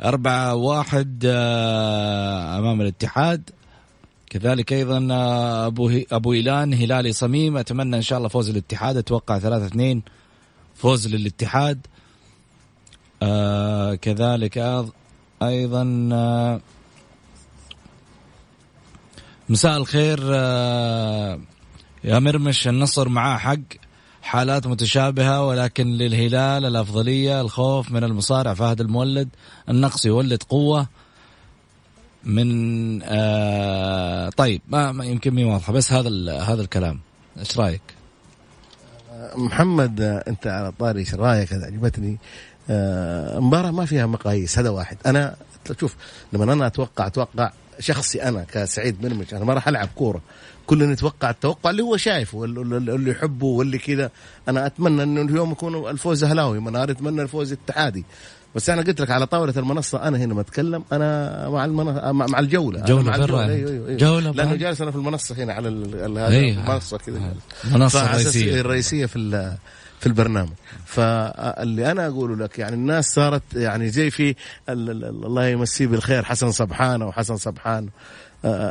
أربعة 0.00 0.54
واحد 0.54 1.22
آه، 1.26 2.58
أمام 2.58 2.80
الاتحاد. 2.80 3.50
كذلك 4.30 4.72
أيضا 4.72 5.08
آه، 5.10 5.66
أبو, 5.66 5.88
هي 5.88 6.06
أبو 6.12 6.32
إيلان 6.32 6.74
هلالي 6.74 7.12
صميم. 7.12 7.56
أتمنى 7.56 7.96
إن 7.96 8.02
شاء 8.02 8.18
الله 8.18 8.28
فوز 8.28 8.50
الاتحاد. 8.50 8.96
أتوقع 8.96 9.38
ثلاثة 9.38 9.66
اثنين 9.66 10.02
فوز 10.74 11.08
للاتحاد. 11.08 11.86
آه 13.22 13.94
كذلك 13.94 14.84
أيضا 15.42 16.08
آه 16.12 16.60
مساء 19.48 19.76
الخير 19.76 20.20
آه 20.22 21.40
يا 22.04 22.18
مرمش. 22.18 22.68
النصر 22.68 23.08
معاه 23.08 23.38
حق. 23.38 23.58
حالات 24.22 24.66
متشابهة 24.66 25.46
ولكن 25.46 25.86
للهلال 25.86 26.64
الأفضلية 26.64 27.40
الخوف 27.40 27.92
من 27.92 28.04
المصارع 28.04 28.54
فهد 28.54 28.80
المولد. 28.80 29.28
النقص 29.68 30.06
يولد 30.06 30.42
قوة. 30.42 30.88
من 32.24 33.02
آه 33.02 34.28
طيب 34.28 34.62
ما, 34.68 34.92
ما 34.92 35.04
يمكن 35.04 35.34
مي 35.34 35.44
واضحة 35.44 35.72
بس 35.72 35.92
هذا 35.92 36.32
هذا 36.40 36.62
الكلام. 36.62 37.00
إيش 37.38 37.58
رأيك؟ 37.58 37.82
محمد 39.36 40.00
أنت 40.00 40.46
على 40.46 40.72
طاري 40.78 41.00
إيش 41.00 41.14
رأيك؟ 41.14 41.52
عجبتني. 41.52 42.18
آه 42.70 43.38
مباراة 43.38 43.70
ما 43.70 43.84
فيها 43.84 44.06
مقاييس 44.06 44.58
هذا 44.58 44.70
واحد. 44.70 44.96
أنا 45.06 45.36
شوف 45.80 45.96
لما 46.32 46.52
أنا 46.52 46.66
أتوقع 46.66 47.06
أتوقع 47.06 47.52
شخصي 47.78 48.22
أنا 48.22 48.44
كسعيد 48.44 49.06
مرمش 49.06 49.34
أنا 49.34 49.44
ما 49.44 49.54
راح 49.54 49.68
ألعب 49.68 49.88
كورة. 49.94 50.20
كلنا 50.66 50.92
نتوقع 50.92 51.30
التوقع 51.30 51.70
اللي 51.70 51.82
هو 51.82 51.96
شايفه 51.96 52.38
واللي 52.38 53.10
يحبه 53.10 53.46
واللي 53.46 53.78
كذا. 53.78 54.10
أنا 54.48 54.66
أتمنى 54.66 55.02
إنه 55.02 55.20
اليوم 55.20 55.52
يكون 55.52 55.90
الفوز 55.90 56.24
أهلاوي 56.24 56.60
منار 56.60 56.90
أتمنى 56.90 57.22
الفوز 57.22 57.52
اتحادي 57.52 58.04
بس 58.54 58.70
أنا 58.70 58.82
قلت 58.82 59.00
لك 59.00 59.10
على 59.10 59.26
طاولة 59.26 59.54
المنصة 59.56 60.08
أنا 60.08 60.18
هنا 60.18 60.34
بتكلم 60.34 60.84
أنا 60.92 61.48
مع 61.48 61.64
المنصة 61.64 62.12
مع 62.12 62.38
الجولة. 62.38 62.80
جولة 62.80 63.02
مع 63.02 63.16
الجولة. 63.16 63.44
أيوه 63.44 63.70
أيوه 63.70 63.88
أيوه. 63.88 63.98
جولة 63.98 64.30
لأنه 64.30 64.54
جالس 64.54 64.80
أنا 64.80 64.90
في 64.90 64.96
المنصة 64.96 65.34
هنا 65.34 65.52
على 65.52 65.68
المنصه 65.68 66.98
كذا. 66.98 67.34
المنصه 67.64 68.04
الرئيسيه 68.04 68.60
الرئيسية 68.60 69.06
في 69.06 69.56
في 70.00 70.06
البرنامج. 70.06 70.50
فاللي 70.86 71.90
أنا 71.90 72.06
أقوله 72.06 72.36
لك 72.36 72.58
يعني 72.58 72.74
الناس 72.74 73.14
صارت 73.14 73.42
يعني 73.54 73.88
زي 73.88 74.10
في 74.10 74.34
الله 74.68 75.46
يمسيه 75.46 75.86
بالخير 75.86 76.24
حسن 76.24 76.52
سبحانه 76.52 77.06
وحسن 77.06 77.36
سبحان 77.36 77.88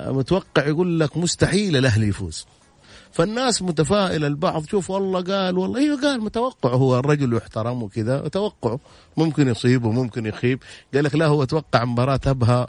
متوقع 0.07 0.67
يقول 0.67 0.99
لك 0.99 1.17
مستحيل 1.17 1.77
الأهلي 1.77 2.07
يفوز. 2.07 2.45
فالناس 3.11 3.61
متفائلة 3.61 4.27
البعض. 4.27 4.65
شوف 4.65 4.89
والله 4.89 5.21
قال 5.21 5.57
والله 5.57 5.79
أيوه 5.79 6.01
قال 6.01 6.21
متوقع 6.21 6.69
هو 6.69 6.99
الرجل 6.99 7.33
يحترم 7.33 7.83
وكذا. 7.83 8.27
توقعه 8.27 8.79
ممكن 9.17 9.47
يصيب 9.47 9.85
وممكن 9.85 10.25
يخيب. 10.25 10.59
قال 10.93 11.03
لك 11.03 11.15
لا 11.15 11.25
هو 11.25 11.43
توقع 11.43 11.85
مباراة 11.85 12.19
أبها 12.25 12.67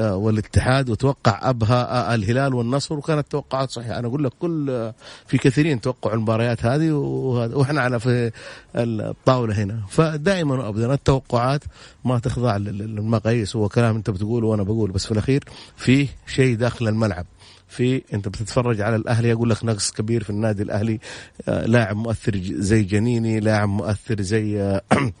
والاتحاد 0.00 0.90
وتوقع 0.90 1.50
أبها 1.50 2.14
الهلال 2.14 2.54
والنصر 2.54 2.94
وكانت 2.94 3.26
توقعات 3.30 3.70
صحيحة. 3.70 3.98
أنا 3.98 4.08
أقول 4.08 4.24
لك 4.24 4.32
كل 4.40 4.92
في 5.26 5.38
كثيرين 5.38 5.80
توقعوا 5.80 6.14
المباريات 6.14 6.64
هذه 6.64 6.92
وإحنا 6.92 7.80
على 7.80 8.00
في 8.00 8.30
الطاولة 8.76 9.62
هنا. 9.62 9.82
فدائما 9.88 10.54
وابدا 10.54 10.94
التوقعات 10.94 11.64
ما 12.04 12.18
تخضع 12.18 12.56
للمقاييس. 12.56 13.56
هو 13.56 13.68
كلام 13.68 13.96
أنت 13.96 14.10
بتقوله 14.10 14.46
وأنا 14.46 14.62
بقول 14.62 14.90
بس 14.90 15.06
في 15.06 15.12
الأخير 15.12 15.44
في 15.76 16.08
شيء 16.26 16.56
داخل 16.56 16.88
الملعب. 16.88 17.26
في 17.70 18.02
انت 18.14 18.28
بتتفرج 18.28 18.80
على 18.80 18.96
الأهلي 18.96 19.32
أقول 19.32 19.50
لك 19.50 19.64
نقص 19.64 19.90
كبير 19.90 20.24
في 20.24 20.30
النادي 20.30 20.62
الأهلي. 20.62 21.00
آه، 21.48 21.66
لاعب 21.66 21.96
مؤثر 21.96 22.40
زي 22.44 22.82
جنيني 22.82 23.40
لاعب 23.40 23.68
مؤثر 23.68 24.20
زي 24.22 24.60
آه، 24.60 24.82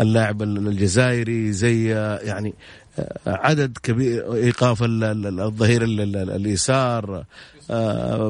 اللاعب 0.00 0.42
الجزائري 0.42 1.52
زي 1.52 1.94
آه، 1.94 2.18
يعني 2.18 2.54
عدد 3.26 3.78
كبير 3.82 4.34
إيقاف 4.34 4.78
الظهير 4.82 5.84
اليسار 5.84 7.24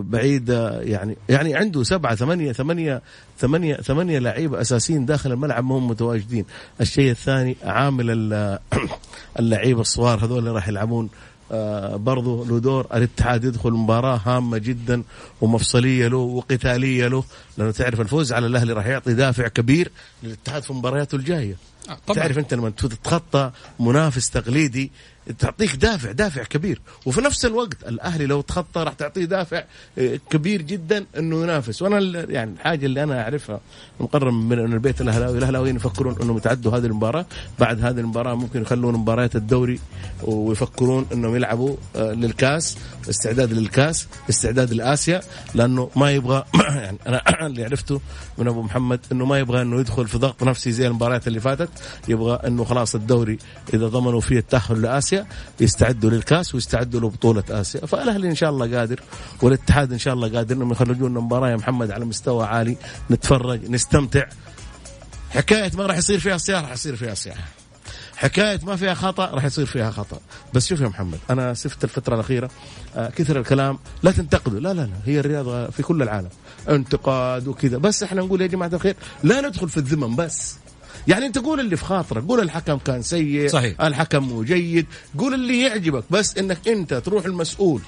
بعيد 0.00 0.48
يعني 0.80 1.16
يعني 1.28 1.54
عنده 1.54 1.82
سبعة 1.82 2.14
ثمانية 2.14 2.52
ثمانية 2.52 3.02
ثمانية 3.38 3.74
ثمانية 3.74 4.18
لعيبة 4.18 4.60
أساسيين 4.60 5.06
داخل 5.06 5.32
الملعب 5.32 5.64
ما 5.64 5.78
هم 5.78 5.88
متواجدين. 5.88 6.44
الشيء 6.80 7.10
الثاني 7.10 7.56
عامل 7.64 8.58
اللعيبة 9.40 9.80
الصغار 9.80 10.24
هذول 10.24 10.38
اللي 10.38 10.50
راح 10.50 10.68
يلعبون 10.68 11.08
برضو 11.96 12.44
له 12.44 12.58
دور 12.58 12.86
الاتحاد 12.94 13.44
يدخل 13.44 13.70
مباراة 13.70 14.20
هامة 14.24 14.58
جدا 14.58 15.02
ومفصلية 15.40 16.08
له 16.08 16.16
وقتالية 16.16 17.08
له 17.08 17.24
لأنه 17.58 17.70
تعرف 17.70 18.00
الفوز 18.00 18.32
على 18.32 18.46
الأهلي 18.46 18.72
راح 18.72 18.86
يعطي 18.86 19.14
دافع 19.14 19.48
كبير 19.48 19.90
للاتحاد 20.22 20.62
في 20.62 20.72
مبارياته 20.72 21.16
الجاية 21.16 21.56
آه، 21.88 21.98
طبعا. 22.06 22.18
تعرف 22.18 22.38
أنت 22.38 22.54
لما 22.54 22.70
تتخطى 22.70 23.50
منافس 23.80 24.30
تقليدي 24.30 24.90
تعطيك 25.38 25.76
دافع 25.76 26.12
دافع 26.12 26.42
كبير. 26.42 26.80
وفي 27.06 27.20
نفس 27.20 27.44
الوقت 27.44 27.76
الأهلي 27.88 28.26
لو 28.26 28.40
تخطى 28.40 28.82
راح 28.82 28.92
تعطيه 28.92 29.24
دافع 29.24 29.64
آه، 29.98 30.20
كبير 30.30 30.62
جدا 30.62 31.06
إنه 31.18 31.42
ينافس. 31.42 31.82
وأنا 31.82 32.26
يعني 32.30 32.52
الحاجة 32.52 32.86
اللي 32.86 33.02
أنا 33.02 33.22
أعرفها 33.22 33.60
مقرر 34.00 34.30
من 34.30 34.72
البيت 34.72 35.00
الأهلاوي 35.00 35.38
الأهلاويين 35.38 35.76
يفكرون 35.76 36.16
انهم 36.22 36.36
يتعدوا 36.36 36.76
هذه 36.76 36.86
المباراة. 36.86 37.26
بعد 37.58 37.84
هذه 37.84 38.00
المباراة 38.00 38.34
ممكن 38.34 38.62
يخلون 38.62 38.94
مباريات 38.94 39.36
الدوري 39.36 39.78
ويفكرون 40.22 41.06
إنهم 41.12 41.36
يلعبوا 41.36 41.76
آه، 41.96 42.12
للكاس 42.12 42.78
استعداد 43.10 43.52
للكاس 43.52 44.08
استعداد 44.30 44.72
لآسيا. 44.72 45.20
لأنه 45.54 45.90
ما 45.96 46.10
يبغى 46.10 46.44
يعني 46.84 46.98
أنا 47.06 47.22
اللي 47.46 47.64
عرفته 47.64 48.00
من 48.38 48.48
أبو 48.48 48.62
محمد 48.62 49.00
إنه 49.12 49.24
ما 49.24 49.38
يبغى 49.38 49.62
إنه 49.62 49.80
يدخل 49.80 50.08
في 50.08 50.18
ضغط 50.18 50.42
نفسي 50.42 50.72
زي 50.72 50.86
المباريات 50.86 51.28
اللي 51.28 51.40
فاتت. 51.40 51.70
يبغى 52.08 52.40
إنه 52.46 52.64
خلاص 52.64 52.94
الدوري 52.94 53.38
إذا 53.74 53.86
ضمنوا 53.86 54.20
فيه 54.20 54.38
التأهل 54.38 54.82
لآسيا 54.82 55.15
آسيا 55.16 55.26
يستعدوا 55.60 56.10
للكاس 56.10 56.54
ويستعدوا 56.54 57.00
لبطولة 57.00 57.44
آسيا. 57.50 57.86
فالأهلي 57.86 58.28
إن 58.28 58.34
شاء 58.34 58.50
الله 58.50 58.78
قادر 58.78 59.00
والاتحاد 59.42 59.92
إن 59.92 59.98
شاء 59.98 60.14
الله 60.14 60.28
قادر. 60.32 60.56
إنهم 60.56 60.72
يخرجون 60.72 61.14
مباراة 61.14 61.50
يا 61.50 61.56
محمد 61.56 61.90
على 61.90 62.04
مستوى 62.04 62.46
عالي. 62.46 62.76
نتفرج 63.10 63.70
نستمتع. 63.70 64.26
حكاية 65.30 65.70
ما 65.74 65.86
راح 65.86 65.96
يصير 65.96 66.18
فيها 66.18 66.36
صياح 66.36 66.62
راح 66.62 66.72
يصير 66.72 66.96
فيها 66.96 67.14
صياح. 67.14 67.48
حكاية 68.16 68.60
ما 68.62 68.76
فيها 68.76 68.94
خطأ 68.94 69.24
راح 69.26 69.44
يصير 69.44 69.66
فيها 69.66 69.90
خطأ. 69.90 70.20
بس 70.54 70.66
شوف 70.66 70.80
يا 70.80 70.88
محمد 70.88 71.18
أنا 71.30 71.54
سفت 71.54 71.84
الفترة 71.84 72.14
الأخيرة 72.14 72.50
آه 72.96 73.10
كثر 73.10 73.40
الكلام. 73.40 73.78
لا 74.02 74.10
تنتقدوا 74.10 74.60
لا 74.60 74.72
لا 74.72 74.80
لا. 74.80 74.96
هي 75.06 75.20
الرياضة 75.20 75.70
في 75.70 75.82
كل 75.82 76.02
العالم. 76.02 76.28
انتقاد 76.68 77.48
وكذا. 77.48 77.78
بس 77.78 78.02
إحنا 78.02 78.22
نقول 78.22 78.40
يا 78.40 78.46
جماعة 78.46 78.70
الخير 78.72 78.96
لا 79.22 79.40
ندخل 79.40 79.68
في 79.68 79.76
الذمم 79.76 80.16
بس. 80.16 80.56
يعني 81.08 81.26
انت 81.26 81.38
قول 81.38 81.60
اللي 81.60 81.76
في 81.76 81.84
خاطرك 81.84 82.24
قول 82.24 82.40
الحكم 82.40 82.76
كان 82.78 83.02
سيء 83.02 83.48
صحيح. 83.48 83.80
الحكم 83.80 84.22
مو 84.22 84.42
جيد 84.42 84.86
قول 85.18 85.34
اللي 85.34 85.62
يعجبك 85.62 86.04
بس 86.10 86.38
انك 86.38 86.68
انت 86.68 86.94
تروح 86.94 87.24
المسؤول 87.24 87.80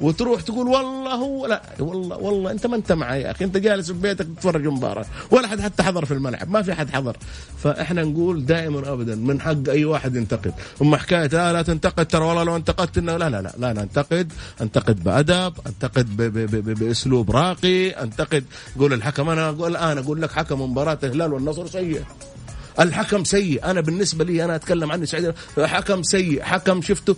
وتروح 0.00 0.40
تقول 0.40 0.68
والله 0.68 1.14
هو 1.14 1.46
لا 1.46 1.62
والله 1.80 2.16
والله 2.16 2.50
انت 2.50 2.66
ما 2.66 2.76
انت 2.76 2.92
معي 2.92 3.22
يا 3.22 3.30
أخي 3.30 3.44
انت 3.44 3.56
جالس 3.56 3.86
في 3.86 3.98
بيتك 3.98 4.26
تتفرج 4.26 4.66
مباراة 4.66 5.04
ولا 5.30 5.48
حد 5.48 5.60
حتى 5.60 5.82
حضر 5.82 6.04
في 6.04 6.14
الملعب 6.14 6.50
ما 6.50 6.62
في 6.62 6.74
حد 6.74 6.90
حضر. 6.90 7.16
فإحنا 7.62 8.02
نقول 8.04 8.46
دائما 8.46 8.92
ابدا 8.92 9.14
من 9.14 9.40
حق 9.40 9.68
أي 9.68 9.84
واحد 9.84 10.16
ينتقد. 10.16 10.52
اما 10.82 10.96
حكاية 10.96 11.26
لا 11.26 11.52
لا 11.52 11.62
تنتقد 11.62 12.06
ترى 12.06 12.24
والله 12.24 12.42
لو 12.42 12.56
انتقدت 12.56 12.98
إنه 12.98 13.16
لا 13.16 13.30
لا 13.30 13.42
لا 13.42 13.52
لا 13.58 13.72
ننتقد 13.72 14.32
أنتقد 14.60 15.04
بأدب 15.04 15.52
أنتقد 15.66 16.16
ب 16.16 16.22
ب 16.22 16.38
ب 16.50 16.78
بأسلوب 16.78 17.30
راقي 17.30 17.90
أنتقد 17.90 18.44
قول 18.78 18.92
الحكم 18.92 19.28
أنا 19.28 19.48
أقول 19.48 19.70
الان 19.70 19.98
أقول 19.98 20.22
لك 20.22 20.32
حكم 20.32 20.60
مباراة 20.60 20.98
الهلال 21.02 21.32
والنصر 21.32 21.66
سيء. 21.66 22.02
الحكم 22.80 23.24
سيء. 23.24 23.70
أنا 23.70 23.80
بالنسبة 23.80 24.24
لي 24.24 24.44
أنا 24.44 24.56
أتكلم 24.56 24.92
عني 24.92 25.06
سعيد. 25.06 25.34
حكم 25.58 26.02
سيء. 26.02 26.42
حكم 26.42 26.82
شفته. 26.82 27.16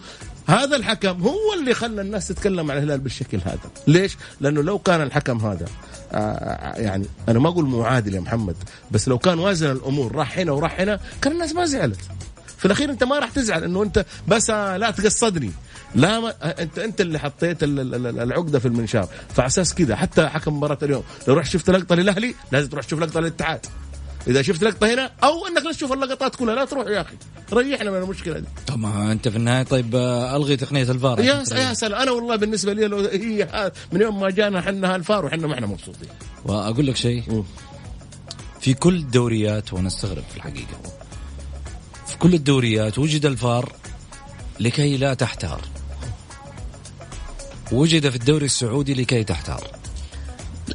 هذا 0.48 0.77
الحكم 0.77 1.22
هو 1.22 1.53
اللي 1.61 1.75
خلى 1.75 2.01
الناس 2.01 2.29
تتكلم 2.29 2.70
عن 2.70 2.77
الهلال 2.77 2.98
بالشكل 3.01 3.38
هذا. 3.44 3.70
ليش؟ 3.87 4.16
لأنه 4.40 4.62
لو 4.62 4.79
كان 4.79 5.03
الحكم 5.03 5.46
هذا 5.46 5.66
آه 6.12 6.75
يعني 6.77 7.07
أنا 7.29 7.38
ما 7.38 7.48
أقول 7.48 7.64
مو 7.64 7.83
عادل 7.83 8.14
يا 8.14 8.20
محمد 8.20 8.57
بس 8.90 9.09
لو 9.09 9.18
كان 9.18 9.38
وازن 9.38 9.70
الأمور 9.70 10.14
راح 10.16 10.38
هنا 10.38 10.53
وراح 10.53 10.81
هنا 10.81 11.01
كان 11.22 11.33
الناس 11.33 11.55
ما 11.55 11.64
زعلت. 11.64 12.01
في 12.59 12.64
الأخير 12.64 12.90
أنت 12.90 13.05
ما 13.05 13.18
راح 13.18 13.31
تزعل 13.31 13.64
إنه 13.64 13.83
أنت 13.83 14.05
بس 14.29 14.51
آه، 14.51 14.77
لا 14.77 14.90
تقصدني. 14.90 15.51
لا 15.94 16.20
ما 16.20 16.35
أنت 16.62 16.79
أنت 16.79 17.01
اللي 17.01 17.18
حطيت 17.18 17.59
العقدة 17.62 18.59
في 18.59 18.68
المنشار. 18.68 19.09
فعلى 19.35 19.46
أساس 19.46 19.75
كذا 19.75 19.96
حتى 19.96 20.29
حكم 20.29 20.57
مباراة 20.57 20.79
اليوم 20.83 21.03
لو 21.29 21.35
رحت 21.35 21.51
شفت 21.51 21.70
لقطة 21.70 21.94
للأهلي 21.94 22.35
لازم 22.53 22.68
تروح 22.68 22.85
تشوف 22.85 23.01
لقطة 23.01 23.20
للاتحاد. 23.20 23.66
إذا 24.26 24.42
شفت 24.42 24.62
لقطة 24.64 24.94
هنا 24.94 25.11
أو 25.24 25.46
إنك 25.46 25.62
لا 25.64 25.72
تشوف 25.72 25.92
اللقطات 25.92 26.37
كلها 26.37 26.54
لا 26.54 26.64
تروح 26.64 26.87
يا 26.87 27.00
أخي. 27.00 27.16
ريحنا 27.52 27.90
من 27.90 27.96
المشكلة 28.02 28.38
دي. 28.38 28.46
طب 28.66 28.78
ما 28.78 29.12
أنت 29.12 29.28
في 29.28 29.37
النهاية 29.37 29.62
طيب 29.62 29.94
آه، 29.94 30.37
ألغي 30.37 30.56
تقنية 30.56 30.82
الفار. 30.82 31.20
يا 31.20 31.44
يا 31.52 31.74
سلام. 31.74 32.00
أنا 32.00 32.11
والله 32.11 32.37
بالنسبة 32.37 32.72
لي 32.72 32.87
لو 32.87 32.98
هي 32.98 33.72
من 33.92 34.00
يوم 34.00 34.20
ما 34.20 34.30
جانا 34.30 34.58
إحنا 34.58 34.96
الفار 34.96 35.24
وحنا 35.24 35.46
ما 35.46 35.54
إحنا 35.54 35.66
مبسوطين. 35.66 36.08
وأقول 36.44 36.87
لك 36.87 36.96
شيء. 36.96 37.44
في 38.61 38.74
كل 38.74 38.94
الدوريات 38.96 39.72
وأنا 39.72 39.88
استغرب 39.88 40.22
في 40.30 40.37
الحقيقة 40.37 40.80
في 42.06 42.18
كل 42.18 42.35
الدوريات 42.35 42.98
وجد 42.98 43.26
الفار 43.26 43.72
لكي 44.61 44.96
لا 44.96 45.14
تحتار. 45.14 45.61
وجد 47.72 48.08
في 48.08 48.16
الدوري 48.16 48.46
السعودي 48.46 48.94
لكي 48.94 49.24
تحتار. 49.24 49.81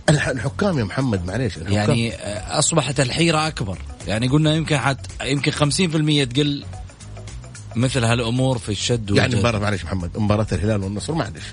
الحكام 0.10 0.80
يا 0.80 0.84
محمد 0.84 1.26
معليش 1.26 1.58
يعني 1.58 2.16
أصبحت 2.60 3.00
الحيرة 3.00 3.48
أكبر. 3.48 3.78
يعني 4.08 4.28
قلنا 4.28 4.56
يمكن 4.56 4.78
حت 4.78 4.98
يمكن 5.24 5.52
50% 5.52 6.28
تقل 6.34 6.66
مثل 7.76 8.04
هالأمور 8.04 8.58
في 8.58 8.70
الشد 8.70 9.12
يعني. 9.12 9.36
مباراة 9.36 9.60
معلش 9.60 9.84
محمد 9.84 10.18
مباراة 10.18 10.48
الهلال 10.52 10.84
والنصر 10.84 11.14
معلش 11.14 11.46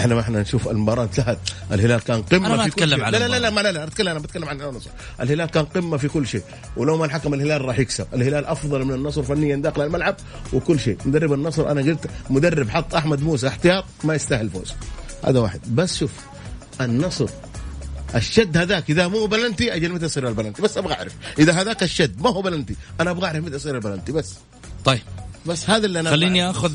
إحنا 0.00 0.14
ما 0.14 0.20
إحنا 0.20 0.40
نشوف 0.40 0.68
المباراة 0.68 1.04
انتهت 1.04 1.38
الهلال 1.72 2.00
كان 2.00 2.22
قمة 2.22 2.46
أنا 2.46 2.56
ما 2.56 2.64
في 2.64 2.70
كل 2.70 2.82
أتكلم 2.82 2.96
شيء. 2.96 3.04
عن 3.04 3.12
لا 3.12 3.28
لا 3.28 3.38
لا. 3.38 3.50
ما 3.50 3.60
لا 3.60 3.72
لا 3.72 3.84
أتكلم 3.84 4.08
أنا 4.08 4.18
بتكلم 4.18 4.48
عن 4.48 4.56
الهلال 4.56 4.68
والنصر 4.68 4.90
الهلال 5.20 5.50
كان 5.50 5.64
قمة 5.64 5.96
في 5.96 6.08
كل 6.08 6.26
شيء. 6.26 6.42
ولو 6.76 6.96
ما 6.96 7.04
الحكم 7.04 7.34
الهلال 7.34 7.64
راح 7.64 7.78
يكسب. 7.78 8.06
الهلال 8.14 8.46
أفضل 8.46 8.84
من 8.84 8.94
النصر 8.94 9.22
فنيا 9.22 9.56
داخل 9.56 9.82
الملعب 9.82 10.16
وكل 10.52 10.80
شيء. 10.80 10.98
مدرب 11.04 11.32
النصر 11.32 11.70
أنا 11.70 11.80
قلت 11.80 12.10
مدرب 12.30 12.68
حط 12.70 12.94
أحمد 12.94 13.22
موسى 13.22 13.48
احتياط 13.48 13.84
ما 14.04 14.14
يستاهل 14.14 14.50
فوز. 14.50 14.72
هذا 15.24 15.40
واحد. 15.40 15.60
بس 15.74 15.96
شوف 15.98 16.12
النصر 16.80 17.28
الشد 18.14 18.56
هذاك 18.56 18.90
إذا 18.90 19.08
مو 19.08 19.26
بلنتي 19.26 19.74
أجل 19.74 19.92
متى 19.92 20.04
يصير 20.04 20.28
البلنتي؟ 20.28 20.62
بس 20.62 20.78
أبغى 20.78 20.94
أعرف. 20.94 21.12
إذا 21.38 21.52
هذاك 21.52 21.82
الشد 21.82 22.22
ما 22.22 22.30
هو 22.30 22.42
بلنتي 22.42 22.76
أنا 23.00 23.10
أبغى 23.10 23.26
أعرف 23.26 23.44
متى 23.44 23.56
يصير 23.56 23.74
البلنتي 23.74 24.12
بس. 24.12 24.34
طيب. 24.84 25.00
بس 25.46 25.70
هذا 25.70 25.86
اللي 25.86 26.00
أنا 26.00 26.10
خليني. 26.10 26.50
آخذ 26.50 26.70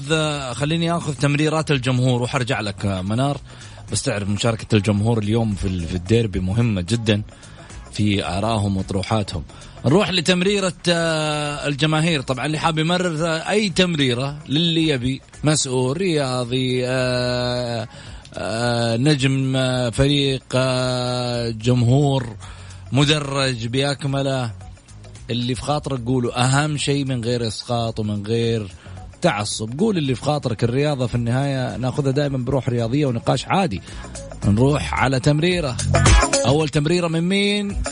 خليني 0.53 0.91
آخذ 0.91 1.13
تمريرات 1.13 1.71
الجمهور 1.71 2.21
وحرجع 2.21 2.61
لك 2.61 2.85
منار. 2.85 3.37
بس 3.91 4.03
تعرف 4.03 4.29
مشاركة 4.29 4.75
الجمهور 4.75 5.17
اليوم 5.17 5.55
في 5.55 5.87
في 5.87 5.95
الديربي 5.95 6.39
مهمة 6.39 6.81
جدا 6.81 7.21
في 7.91 8.25
آرائهم 8.25 8.77
وطروحاتهم. 8.77 9.43
نروح 9.85 10.09
لتمريرة 10.09 10.73
آه، 10.89 11.67
الجماهير. 11.67 12.21
طبعا 12.21 12.45
اللي 12.45 12.59
حاب 12.59 12.77
يمرر 12.79 13.27
آه، 13.27 13.49
أي 13.49 13.69
تمريرة 13.69 14.39
للي 14.49 14.87
يبي. 14.87 15.21
مسؤول 15.43 15.97
رياضي 15.97 16.87
آه، 16.87 17.87
نجم 18.97 19.55
آه، 19.55 19.89
فريق 19.89 20.43
آه، 20.55 21.49
جمهور 21.49 22.35
مدرج 22.91 23.67
بأكمله 23.67 24.51
اللي 25.29 25.55
في 25.55 25.61
خاطرك 25.61 25.99
قوله 26.05 26.33
أهم 26.35 26.77
شيء 26.77 27.05
من 27.05 27.23
غير 27.23 27.47
إسقاط 27.47 27.99
ومن 27.99 28.25
غير 28.25 28.71
تعصب. 29.21 29.79
قول 29.79 29.97
اللي 29.97 30.15
في 30.15 30.21
خاطرك. 30.21 30.63
الرياضة 30.63 31.07
في 31.07 31.15
النهاية 31.15 31.77
ناخذها 31.77 32.11
دائما 32.11 32.37
بروح 32.37 32.69
رياضية 32.69 33.05
ونقاش 33.05 33.45
عادي. 33.47 33.81
نروح 34.45 34.93
على 34.93 35.19
تمريرة. 35.19 35.77
أول 36.45 36.69
تمريرة 36.69 37.07
من 37.07 37.21
مين؟ 37.21 37.83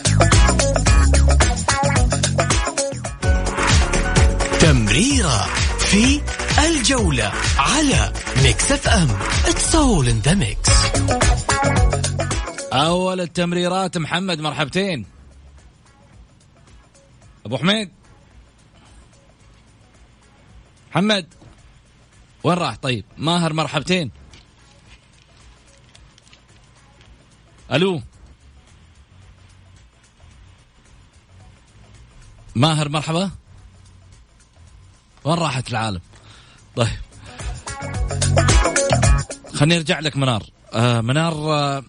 تمريرة. 4.60 5.61
في 5.91 6.21
الجولة 6.67 7.32
على 7.58 8.13
Mix 8.43 8.71
FM 8.71 9.10
it's 9.45 9.75
all 9.75 10.10
in 10.10 10.19
the 10.19 10.34
mix 10.34 10.69
أول 12.73 13.21
التمريرات 13.21 13.97
محمد 13.97 14.39
مرحبتين. 14.39 15.06
أبو 17.45 17.58
حميد. 17.58 17.91
محمد 20.91 21.27
وين 22.43 22.58
راح؟ 22.58 22.75
طيب 22.75 23.06
ماهر 23.17 23.54
مرحبتين. 23.54 24.12
ألو. 27.71 28.01
ماهر 32.56 32.89
مرحبا. 32.89 33.40
وين 35.25 35.38
راحت 35.38 35.69
العالم؟ 35.69 36.01
طيب. 36.75 36.88
خليني 39.53 39.77
ارجع 39.77 39.99
لك 39.99 40.17
منار. 40.17 40.43
آه 40.73 41.01
منار 41.01 41.34
آه 41.53 41.84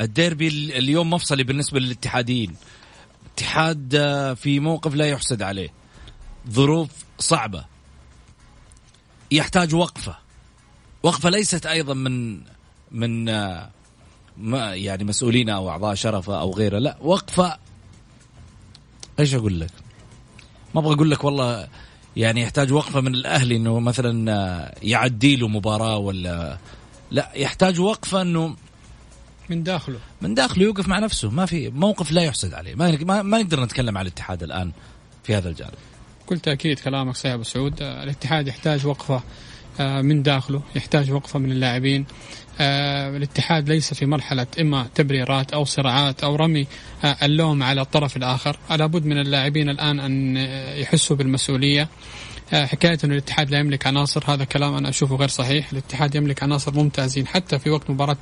الديربي 0.00 0.48
ال- 0.48 0.72
اليوم 0.72 1.10
مفصلي 1.10 1.44
بالنسبة 1.44 1.80
للاتحاديين. 1.80 2.56
اتحاد 3.34 3.94
آه 3.94 4.34
في 4.34 4.60
موقف 4.60 4.94
لا 4.94 5.08
يحسد 5.08 5.42
عليه. 5.42 5.68
ظروف 6.50 6.88
صعبة. 7.18 7.64
يحتاج 9.30 9.74
وقفة. 9.74 10.16
وقفة 11.02 11.30
ليست 11.30 11.66
أيضا 11.66 11.94
من 11.94 12.40
من 12.90 13.28
آه 13.28 13.70
ما 14.36 14.74
يعني 14.74 15.04
مسؤولين 15.04 15.48
أو 15.48 15.70
أعضاء 15.70 15.94
شرفة 15.94 16.40
أو 16.40 16.52
غيره. 16.54 16.78
لا 16.78 16.96
وقفة. 17.00 17.58
إيش 19.20 19.34
أقول 19.34 19.60
لك؟ 19.60 19.70
ما 20.74 20.80
أبغى 20.80 20.94
أقول 20.94 21.10
لك 21.10 21.24
والله 21.24 21.68
يعني 22.16 22.42
يحتاج 22.42 22.72
وقفة 22.72 23.00
من 23.00 23.14
الاهلي 23.14 23.56
إنه 23.56 23.80
مثلا 23.80 24.32
آه، 24.32 24.74
يعدي 24.82 25.36
له 25.36 25.48
مباراة 25.48 25.96
ولا 25.98 26.58
لا 27.10 27.30
يحتاج 27.34 27.80
وقفة 27.80 28.22
إنه 28.22 28.56
من 29.48 29.62
داخله. 29.62 29.98
من 30.22 30.34
داخله 30.34 30.64
يوقف 30.64 30.88
مع 30.88 30.98
نفسه. 30.98 31.30
ما 31.30 31.46
في 31.46 31.70
موقف 31.70 32.12
لا 32.12 32.22
يحسد 32.22 32.54
عليه. 32.54 32.74
ما, 32.74 32.98
ما, 33.04 33.22
ما 33.22 33.38
نقدر 33.38 33.64
نتكلم 33.64 33.98
على 33.98 34.08
الاتحاد 34.08 34.42
الآن 34.42 34.72
في 35.24 35.34
هذا 35.34 35.48
الجانب. 35.48 35.74
بكل 36.26 36.38
تاكيد 36.38 36.78
كلامك 36.78 37.16
صحيح 37.16 37.32
أبو 37.32 37.42
سعود. 37.42 37.82
آه، 37.82 38.02
الاتحاد 38.02 38.48
يحتاج 38.48 38.86
وقفة 38.86 39.22
من 39.80 40.22
داخله 40.22 40.62
يحتاج 40.76 41.10
وقفة 41.10 41.38
من 41.38 41.52
اللاعبين. 41.52 42.06
آه، 42.60 43.16
الاتحاد 43.16 43.68
ليس 43.68 43.94
في 43.94 44.06
مرحلة 44.06 44.46
إما 44.60 44.86
تبريرات 44.94 45.52
أو 45.52 45.64
صراعات 45.64 46.24
أو 46.24 46.36
رمي 46.36 46.66
آه، 47.04 47.16
اللوم 47.22 47.62
على 47.62 47.80
الطرف 47.80 48.16
الآخر. 48.16 48.56
لابد 48.70 49.04
من 49.04 49.18
اللاعبين 49.18 49.68
الآن 49.68 50.00
أن 50.00 50.36
آه، 50.36 50.74
يحسوا 50.74 51.16
بالمسؤولية. 51.16 51.82
آه، 51.82 51.88
حكاية 52.54 52.98
انه 53.04 53.12
الاتحاد 53.12 53.50
لا 53.50 53.58
يملك 53.58 53.86
عناصر 53.86 54.24
هذا 54.26 54.44
كلام 54.44 54.74
أنا 54.74 54.88
أشوفه 54.88 55.16
غير 55.16 55.28
صحيح، 55.28 55.72
الاتحاد 55.72 56.14
يملك 56.14 56.42
عناصر 56.42 56.74
ممتازين. 56.74 57.26
حتى 57.26 57.58
في 57.58 57.70
وقت 57.70 57.90
مباراة 57.90 58.16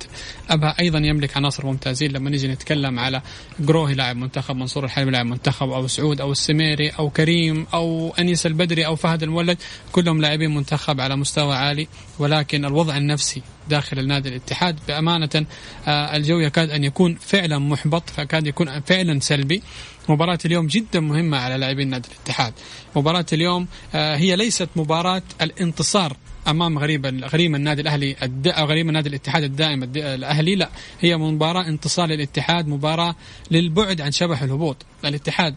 أبها 0.49 0.75
أيضا 0.79 0.99
يملك 0.99 1.37
عناصر 1.37 1.65
ممتازين. 1.65 2.11
لما 2.11 2.29
نيجي 2.29 2.47
نتكلم 2.47 2.99
على 2.99 3.21
قروهي 3.67 3.93
لاعب 3.93 4.15
منتخب 4.15 4.55
منصور 4.55 4.85
الحلبي 4.85 5.11
لاعب 5.11 5.25
منتخب 5.25 5.69
أو 5.69 5.87
سعود 5.87 6.21
أو 6.21 6.31
السميري 6.31 6.89
أو 6.89 7.09
كريم 7.09 7.67
أو 7.73 8.13
أنيس 8.19 8.45
البدري 8.45 8.85
أو 8.85 8.95
فهد 8.95 9.23
المولد 9.23 9.57
كلهم 9.91 10.21
لاعبين 10.21 10.55
منتخب 10.55 11.01
على 11.01 11.15
مستوى 11.15 11.55
عالي. 11.55 11.87
ولكن 12.19 12.65
الوضع 12.65 12.97
النفسي 12.97 13.41
داخل 13.69 13.99
النادي 13.99 14.29
الاتحاد 14.29 14.79
بأمانة 14.87 15.45
آه، 15.87 16.15
الجو 16.15 16.39
يكاد 16.39 16.69
أن 16.69 16.83
يكون 16.83 17.15
فعلا 17.15 17.59
محبط 17.59 18.09
فكاد 18.09 18.47
يكون 18.47 18.79
فعلا 18.79 19.19
سلبي. 19.19 19.61
مباراة 20.09 20.39
اليوم 20.45 20.67
جدا 20.67 20.99
مهمة 20.99 21.37
على 21.37 21.57
لاعبين 21.57 21.89
نادي 21.89 22.07
الاتحاد 22.07 22.53
مباراة 22.95 23.25
اليوم 23.33 23.67
آه، 23.95 24.15
هي 24.15 24.35
ليست 24.35 24.69
مباراة 24.75 25.21
الانتصار 25.41 26.17
أمام 26.47 26.79
غريب 26.79 27.05
غريم 27.05 27.55
النادي 27.55 27.81
الأهلي 27.81 28.15
الد... 28.23 28.47
غريم 28.47 28.89
النادي 28.89 29.09
الاتحاد 29.09 29.43
الدائم 29.43 29.83
الد... 29.83 29.97
الأهلي 29.97 30.55
لا 30.55 30.69
هي 31.01 31.17
مباراة 31.17 31.67
انتصار 31.67 32.07
للاتحاد 32.07 32.67
مباراة 32.67 33.15
للبعد 33.51 34.01
عن 34.01 34.11
شبح 34.11 34.41
الهبوط 34.41 34.77
الاتحاد. 35.05 35.55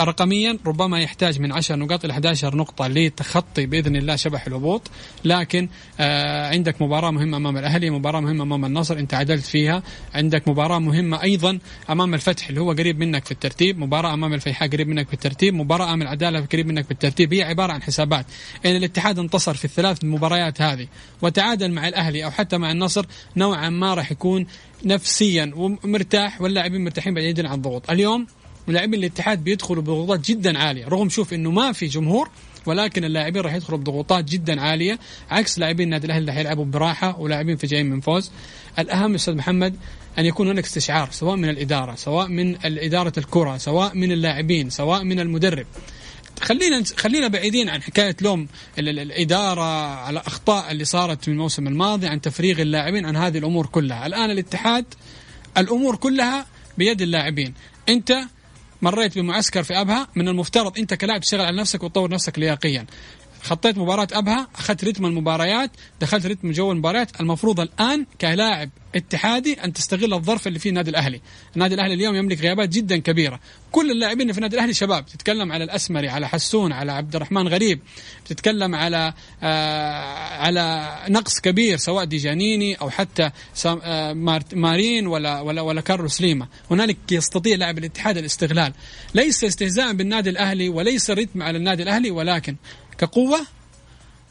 رقميا 0.00 0.58
ربما 0.66 1.00
يحتاج 1.00 1.40
من 1.40 1.52
10 1.52 1.76
نقاط 1.76 2.04
إلى 2.04 2.12
11 2.12 2.56
نقطة 2.56 2.86
لتخطي 2.86 3.66
بإذن 3.66 3.96
الله 3.96 4.16
شبح 4.16 4.46
الهبوط. 4.46 4.90
لكن 5.24 5.68
آه 6.00 6.48
عندك 6.48 6.82
مباراة 6.82 7.10
مهمة 7.10 7.36
أمام 7.36 7.56
الأهلي 7.56 7.90
مباراة 7.90 8.20
مهمة 8.20 8.44
أمام 8.44 8.64
النصر 8.64 8.98
أنت 8.98 9.14
عدلت 9.14 9.44
فيها. 9.44 9.82
عندك 10.14 10.48
مباراة 10.48 10.78
مهمة 10.78 11.22
أيضا 11.22 11.58
أمام 11.90 12.14
الفتح 12.14 12.48
اللي 12.48 12.60
هو 12.60 12.72
قريب 12.72 12.98
منك 12.98 13.24
في 13.24 13.30
الترتيب. 13.30 13.78
مباراة 13.78 14.14
أمام 14.14 14.34
الفيحاء 14.34 14.68
قريب 14.68 14.88
منك 14.88 15.06
في 15.06 15.14
الترتيب. 15.14 15.54
مباراة 15.54 15.84
أمام 15.84 16.02
العدالة 16.02 16.40
قريب 16.40 16.66
منك 16.66 16.84
في 16.84 16.90
الترتيب. 16.90 17.34
هي 17.34 17.42
عبارة 17.42 17.72
عن 17.72 17.82
حسابات. 17.82 18.26
إن 18.66 18.76
الاتحاد 18.76 19.18
انتصر 19.18 19.54
في 19.54 19.64
الثلاث 19.64 20.04
مباريات 20.04 20.62
هذه 20.62 20.86
وتعادل 21.22 21.70
مع 21.70 21.88
الأهلي 21.88 22.24
أو 22.24 22.30
حتى 22.30 22.58
مع 22.58 22.72
النصر 22.72 23.06
نوعا 23.36 23.68
ما 23.68 23.94
راح 23.94 24.12
يكون 24.12 24.46
نفسيا 24.84 25.52
ومرتاح 25.54 26.40
واللاعبين 26.40 26.84
مرتاحين 26.84 27.14
بعيدا 27.14 27.48
عن 27.48 27.54
الضغوط. 27.54 27.90
اليوم 27.90 28.26
لاعبين 28.66 29.00
الاتحاد 29.00 29.44
بيدخلوا 29.44 29.82
بضغوطات 29.82 30.20
جدا 30.20 30.58
عالية. 30.58 30.88
رغم 30.88 31.08
شوف 31.08 31.32
إنه 31.34 31.50
ما 31.50 31.72
في 31.72 31.86
جمهور 31.86 32.28
ولكن 32.66 33.04
اللاعبين 33.04 33.42
راح 33.42 33.54
يدخلوا 33.54 33.78
بضغوطات 33.78 34.24
جدا 34.24 34.60
عالية 34.60 34.98
عكس 35.30 35.58
لاعبين 35.58 35.84
النادي 35.86 36.06
الأهلي 36.06 36.20
اللي 36.20 36.32
حيلعبوا 36.32 36.64
براحة 36.64 37.20
ولاعبين 37.20 37.56
في 37.56 37.66
جايين 37.66 37.90
من 37.90 38.00
فوز. 38.00 38.30
الأهم 38.78 39.14
أستاذ 39.14 39.34
محمد 39.34 39.76
أن 40.18 40.24
يكون 40.26 40.48
هناك 40.48 40.64
استشعار 40.64 41.08
سواء 41.10 41.36
من 41.36 41.48
الإدارة 41.48 41.94
سواء 41.94 42.28
من 42.28 42.56
إدارة 42.64 43.12
الكرة 43.18 43.56
سواء 43.56 43.94
من 43.96 44.12
اللاعبين 44.12 44.70
سواء 44.70 45.04
من 45.04 45.20
المدرب. 45.20 45.66
خلينا 46.40 46.82
خلينا 46.96 47.28
بعيدين 47.28 47.68
عن 47.68 47.82
حكاية 47.82 48.16
لوم 48.20 48.48
ال- 48.78 48.88
ال- 48.88 48.98
الإدارة 48.98 49.94
على 49.96 50.18
اخطاء 50.26 50.72
اللي 50.72 50.84
صارت 50.84 51.22
في 51.24 51.28
الموسم 51.28 51.66
الماضي 51.66 52.06
عن 52.06 52.20
تفريغ 52.20 52.60
اللاعبين 52.62 53.06
عن 53.06 53.16
هذه 53.16 53.38
الأمور 53.38 53.66
كلها. 53.66 54.06
الآن 54.06 54.30
الاتحاد 54.30 54.84
الأمور 55.58 55.96
كلها 55.96 56.46
بيد 56.78 57.02
اللاعبين. 57.02 57.54
أنت 57.88 58.18
مريت 58.82 59.18
بمعسكر 59.18 59.62
في 59.62 59.80
أبها 59.80 60.08
من 60.14 60.28
المفترض 60.28 60.78
أنت 60.78 60.94
كلاعب 60.94 61.20
تشتغل 61.20 61.40
على 61.40 61.56
نفسك 61.56 61.82
وتطور 61.82 62.10
نفسك 62.10 62.38
لياقيا. 62.38 62.86
خطيت 63.42 63.78
مباراة 63.78 64.08
أبها 64.12 64.48
أخذت 64.54 64.84
رتم 64.84 65.06
المباريات 65.06 65.70
دخلت 66.00 66.26
رتم 66.26 66.52
جو 66.52 66.72
المباريات. 66.72 67.20
المفروض 67.20 67.60
الآن 67.60 68.06
كلاعب 68.20 68.70
اتحادي 68.94 69.52
أن 69.64 69.72
تستغل 69.72 70.14
الظرف 70.14 70.46
اللي 70.46 70.58
فيه 70.58 70.70
النادي 70.70 70.90
الأهلي. 70.90 71.20
النادي 71.54 71.74
الأهلي 71.74 71.94
اليوم 71.94 72.14
يملك 72.16 72.40
غيابات 72.40 72.68
جدا 72.68 72.96
كبيرة. 72.96 73.40
كل 73.72 73.90
اللاعبين 73.90 74.20
اللي 74.22 74.32
في 74.32 74.38
النادي 74.38 74.56
الأهلي 74.56 74.74
شباب. 74.74 75.06
تتكلم 75.06 75.52
على 75.52 75.64
الأسمري 75.64 76.08
على 76.08 76.28
حسون 76.28 76.72
على 76.72 76.92
عبد 76.92 77.16
الرحمن 77.16 77.48
غريب. 77.48 77.80
تتكلم 78.26 78.74
على 78.74 79.12
آه 79.42 80.04
على 80.36 80.96
نقص 81.08 81.40
كبير 81.40 81.76
سواء 81.76 82.04
ديجانيني 82.04 82.74
أو 82.74 82.90
حتى 82.90 83.30
آه 83.66 84.12
مار- 84.12 84.42
مارين 84.52 85.06
ولا 85.06 85.40
ولا 85.40 85.60
ولا 85.62 85.80
كارلوس 85.80 86.20
ليما 86.20 86.46
هنالك 86.70 86.96
يستطيع 87.10 87.56
لاعب 87.56 87.78
الاتحاد 87.78 88.16
الاستغلال. 88.16 88.72
ليس 89.14 89.44
استهزاء 89.44 89.92
بالنادي 89.92 90.30
الأهلي 90.30 90.68
وليس 90.68 91.10
رتم 91.10 91.42
على 91.42 91.58
النادي 91.58 91.82
الأهلي 91.82 92.10
ولكن 92.10 92.56
كقوة 93.00 93.40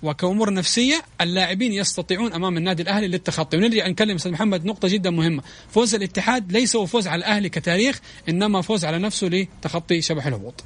وكأمور 0.04 0.54
نفسية 0.54 1.02
اللاعبين 1.22 1.74
يستطيعون 1.74 2.34
أمام 2.34 2.58
النادي 2.58 2.84
الأهلي 2.84 3.08
للتخطي. 3.08 3.58
ونرجع 3.58 3.88
نكلم 3.88 4.16
أستاذ 4.16 4.32
محمد 4.32 4.66
نقطة 4.66 4.88
جدا 4.88 5.10
مهمة. 5.10 5.44
فوز 5.72 5.96
الاتحاد 5.96 6.52
ليس 6.52 6.76
هو 6.76 6.86
فوز 6.86 7.08
على 7.08 7.20
الأهلي 7.20 7.50
كتاريخ 7.50 8.00
إنما 8.30 8.62
فوز 8.62 8.86
على 8.86 8.98
نفسه 8.98 9.28
لتخطي 9.28 10.02
شبح 10.02 10.26
الهبوط. 10.26 10.64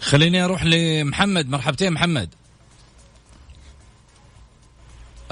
خليني 0.00 0.44
أروح 0.44 0.64
لمحمد. 0.64 1.48
مرحبتين 1.48 1.92
محمد. 1.92 2.34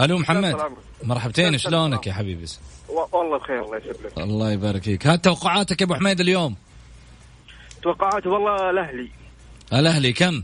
ألو 0.00 0.18
محمد. 0.18 0.56
مرحبتين 1.04 1.58
شلونك 1.58 2.06
يا 2.06 2.12
حبيبي؟ 2.12 2.46
والله 2.88 3.38
بخير 3.38 3.64
الله 3.64 3.76
يسلمك. 3.76 4.18
الله 4.18 4.52
يبارك 4.52 4.82
فيك. 4.82 5.06
هات 5.06 5.24
توقعاتك 5.24 5.80
يا 5.80 5.86
أبو 5.86 5.94
حميد 5.94 6.20
اليوم. 6.20 6.56
توقعات 7.82 8.26
والله 8.26 8.70
الأهلي. 8.70 9.10
الأهلي 9.72 10.12
كم؟ 10.12 10.42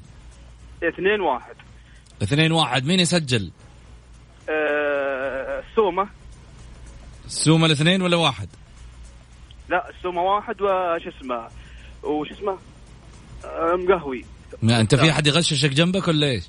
2 0.89 1.21
1 1.21 1.55
اثنين 2.23 2.53
واحد. 2.53 2.85
مين 2.85 3.01
يسجل؟ 3.01 3.51
أه 4.49 5.63
السومة 5.71 6.09
السومة 7.27 7.67
الاثنين 7.67 8.03
ولا 8.03 8.17
واحد؟ 8.17 8.49
لا 9.69 9.91
السومة 9.91 10.23
واحد 10.23 10.63
وش 10.63 11.07
اسمه 11.07 11.49
وش 12.03 12.31
اسمه؟ 12.33 12.59
أه 13.45 13.77
مقهوي. 13.77 14.25
ما 14.63 14.81
أنت 14.81 14.95
في 14.95 15.11
أحد 15.11 15.27
يغششك 15.27 15.71
جنبك 15.71 16.09
ولا 16.09 16.27
إيش؟ 16.27 16.45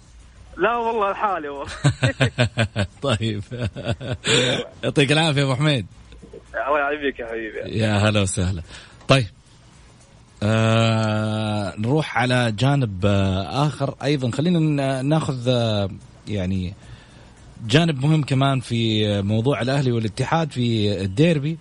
لا 0.57 0.77
والله 0.77 1.11
لحالي 1.11 1.49
والله. 1.49 1.73
طيب. 3.01 3.43
يعطيك 4.83 5.11
العافية 5.11 5.39
يا 5.41 5.45
أبو 5.45 5.55
حميد. 5.55 5.87
الله 6.67 6.79
يعافيك 6.79 7.19
يا 7.19 7.27
حبيبي. 7.27 7.79
يا 7.79 7.93
هلا 7.97 8.21
وسهلا. 8.21 8.61
طيب. 9.07 9.25
آه 10.43 11.73
نروح 11.77 12.17
على 12.17 12.51
جانب 12.51 13.05
آه 13.05 13.67
آخر. 13.67 13.95
أيضا 14.03 14.31
خلينا 14.31 15.01
ناخذ 15.01 15.47
آه 15.47 15.89
يعني 16.27 16.73
جانب 17.67 18.05
مهم 18.05 18.23
كمان 18.23 18.59
في 18.59 19.21
موضوع 19.21 19.61
الأهلي 19.61 19.91
والاتحاد 19.91 20.51
في 20.51 21.01
الديربي. 21.01 21.57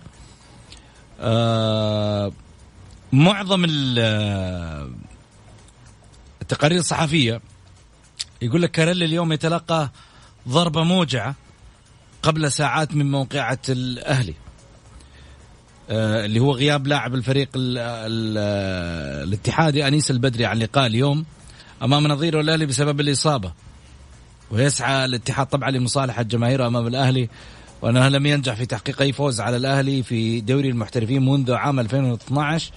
معظم 3.13 3.65
التقارير 6.41 6.79
الصحفية 6.79 7.41
يقول 8.41 8.61
لك 8.61 8.71
كاريلي 8.71 9.05
اليوم 9.05 9.31
يتلقى 9.33 9.91
ضربة 10.47 10.83
موجعة 10.83 11.35
قبل 12.23 12.51
ساعات 12.51 12.95
من 12.95 13.11
موقعة 13.11 13.59
الأهلي. 13.69 14.31
آه، 14.31 14.42
اللي 15.89 16.39
هو 16.39 16.51
غياب 16.51 16.87
لاعب 16.87 17.15
الفريق 17.15 17.49
ال 17.55 17.77
ال 17.77 18.37
الاتحادي 19.27 19.87
أنيس 19.87 20.11
البدري 20.11 20.45
عن 20.45 20.59
لقاء 20.59 20.85
اليوم 20.87 21.25
أمام 21.83 22.07
نظيره 22.07 22.41
الأهلي 22.41 22.65
بسبب 22.65 22.99
الإصابة. 22.99 23.51
ويسعى 24.51 25.05
الاتحاد 25.05 25.47
طبعا 25.47 25.71
لمصالحة 25.71 26.21
جماهيره 26.21 26.67
أمام 26.67 26.87
الأهلي 26.87 27.29
وأنه 27.81 28.07
لم 28.07 28.25
ينجح 28.25 28.53
في 28.53 28.65
تحقيق 28.65 29.01
أي 29.01 29.13
فوز 29.13 29.41
على 29.41 29.57
الأهلي 29.57 30.03
في 30.03 30.41
دوري 30.41 30.69
المحترفين 30.69 31.25
منذ 31.25 31.51
عام 31.51 31.79
2012 31.79 32.71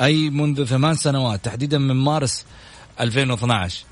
أي 0.00 0.30
منذ 0.30 0.64
ثمان 0.64 0.94
سنوات 0.94 1.44
تحديدا 1.44 1.78
من 1.78 1.94
مارس 1.96 2.44
2012 3.00 3.84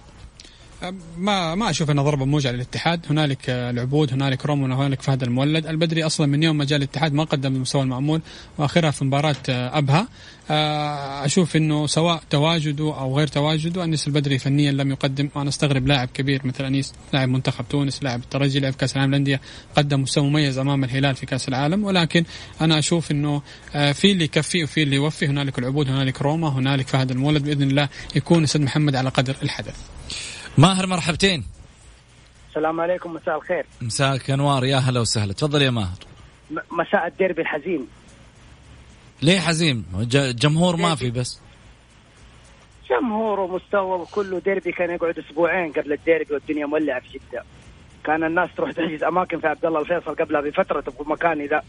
ما 1.19 1.55
ما 1.55 1.71
أشوف 1.71 1.91
انها 1.91 2.05
ضربة 2.05 2.25
موجعة 2.25 2.51
للاتحاد. 2.51 3.07
هنالك 3.11 3.51
العبود 3.51 4.13
هنالك 4.13 4.47
روم 4.47 4.63
وهنالك 4.63 5.03
فهد 5.03 5.23
المولد. 5.23 5.67
البدري 5.67 6.07
أصلا 6.07 6.27
من 6.27 6.43
يوم 6.43 6.57
ما 6.57 6.65
جاء 6.65 6.79
الاتحاد 6.79 7.13
ما 7.13 7.25
قدم 7.25 7.55
المستوى 7.55 7.83
المعمول 7.83 8.21
وآخرها 8.59 8.91
في 8.91 9.05
مباراة 9.05 9.37
أبها. 9.49 10.09
آه، 10.51 11.25
أشوف 11.25 11.57
أنه 11.57 11.87
سواء 11.87 12.23
تواجده 12.31 12.85
أو 12.85 13.19
غير 13.19 13.27
تواجده 13.27 13.85
انيس 13.85 14.07
البدري 14.07 14.39
فنيا 14.39 14.73
لم 14.73 14.91
يقدم. 14.91 15.29
وأنا 15.35 15.49
أستغرب 15.49 15.87
لاعب 15.87 16.09
كبير 16.15 16.41
مثل 16.45 16.65
أنيس 16.65 16.93
لاعب 17.13 17.29
منتخب 17.29 17.65
تونس 17.69 18.03
لاعب 18.03 18.21
الترجي 18.21 18.61
لاعب 18.61 18.75
كأس 18.75 18.97
العالم 18.97 19.11
للأندية 19.11 19.41
قدم 19.77 20.01
مستوى 20.01 20.25
مميز 20.25 20.59
أمام 20.59 20.85
الهلال 20.85 21.15
في 21.15 21.27
كأس 21.27 21.49
العالم. 21.49 21.85
ولكن 21.85 22.25
أنا 22.61 22.79
أشوف 22.79 23.11
أنه 23.11 23.43
آه، 23.75 23.93
في 23.93 24.13
اللي 24.13 24.25
يكفي 24.25 24.65
وفي 24.65 24.83
اللي 24.83 24.97
يوفي. 24.97 25.27
هنالك 25.27 25.59
العبود 25.59 25.89
هنالك 25.89 26.23
روما 26.23 26.49
هنالك 26.49 26.89
فهد 26.89 27.11
المولد. 27.11 27.43
بإذن 27.45 27.71
الله 27.71 27.89
يكون 28.17 28.43
أستاذ 28.43 28.63
محمد 28.63 28.97
على 28.97 29.09
قدر 29.09 29.37
الحدث. 29.43 29.94
ماهر 30.59 30.87
مرحبتين. 30.87 31.45
السلام 32.49 32.81
عليكم 32.81 33.13
مساء 33.13 33.37
الخير. 33.37 33.67
مساك 33.83 34.31
أنوار 34.31 34.65
يا 34.65 34.77
هلا 34.77 35.01
وسهلا. 35.01 35.33
تفضل 35.33 35.63
يا 35.63 35.71
ماهر. 35.71 35.99
مساء 36.71 37.07
الديربي 37.07 37.43
الحزين. 37.43 37.87
ليه 39.23 39.41
حزين؟ 39.41 39.85
جمهور 40.13 40.77
ما 40.77 40.95
في 40.95 41.11
بس. 41.11 41.41
جمهور 42.91 43.41
ومستوى 43.41 43.99
وكله 43.99 44.39
ديربي 44.39 44.73
كان 44.73 44.91
يقعد 44.91 45.19
أسبوعين 45.19 45.73
قبل 45.73 45.93
الديربي 45.93 46.35
والدنيا 46.35 46.67
مولعة 46.67 47.01
في 47.01 47.19
جدة. 47.19 47.45
كان 48.05 48.25
الناس 48.25 48.51
تروح 48.57 48.73
تحجز 48.73 49.03
أماكن 49.03 49.41
في 49.41 49.47
عبد 49.47 49.67
الله 49.67 49.81
الفيصل 49.81 50.15
قبلها 50.15 50.41
بفترة 50.41 50.81
تبغى 50.81 51.05
مكاني 51.07 51.47
ذا 51.47 51.63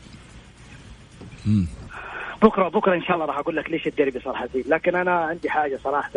بكره 2.42 2.70
بكرة 2.70 2.96
إن 2.96 3.04
شاء 3.04 3.14
الله 3.14 3.26
راح 3.26 3.38
أقول 3.38 3.56
لك 3.56 3.70
ليش 3.70 3.88
الديربي 3.88 4.20
صار 4.20 4.36
حزين. 4.36 4.64
لكن 4.68 4.96
أنا 4.96 5.12
عندي 5.12 5.50
حاجة 5.50 5.80
صراحة. 5.84 6.12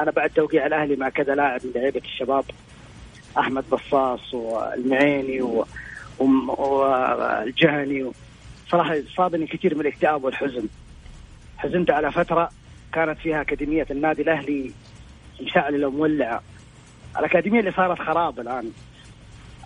أنا 0.00 0.10
بعد 0.10 0.30
توقيع 0.30 0.66
الأهلي 0.66 0.96
مع 0.96 1.08
كذا 1.08 1.34
لاعب 1.34 1.60
من 1.64 1.72
لعيبة 1.74 2.02
الشباب 2.04 2.44
أحمد 3.38 3.64
بصاص 3.70 4.34
والمعيني 4.34 5.42
و... 5.42 5.66
والجهني. 6.18 8.10
صراحة 8.68 8.96
صابني 9.16 9.46
كثير 9.46 9.74
من 9.74 9.80
الاكتئاب 9.80 10.24
والحزن. 10.24 10.68
حزنت 11.56 11.90
على 11.90 12.12
فترة 12.12 12.50
كانت 12.92 13.18
فيها 13.18 13.40
أكاديمية 13.40 13.86
النادي 13.90 14.22
الأهلي 14.22 14.72
مشعله 15.42 15.86
ومولعه 15.86 16.42
الأكاديمية 17.18 17.60
اللي 17.60 17.72
صارت 17.72 17.98
خراب 17.98 18.40
الآن. 18.40 18.70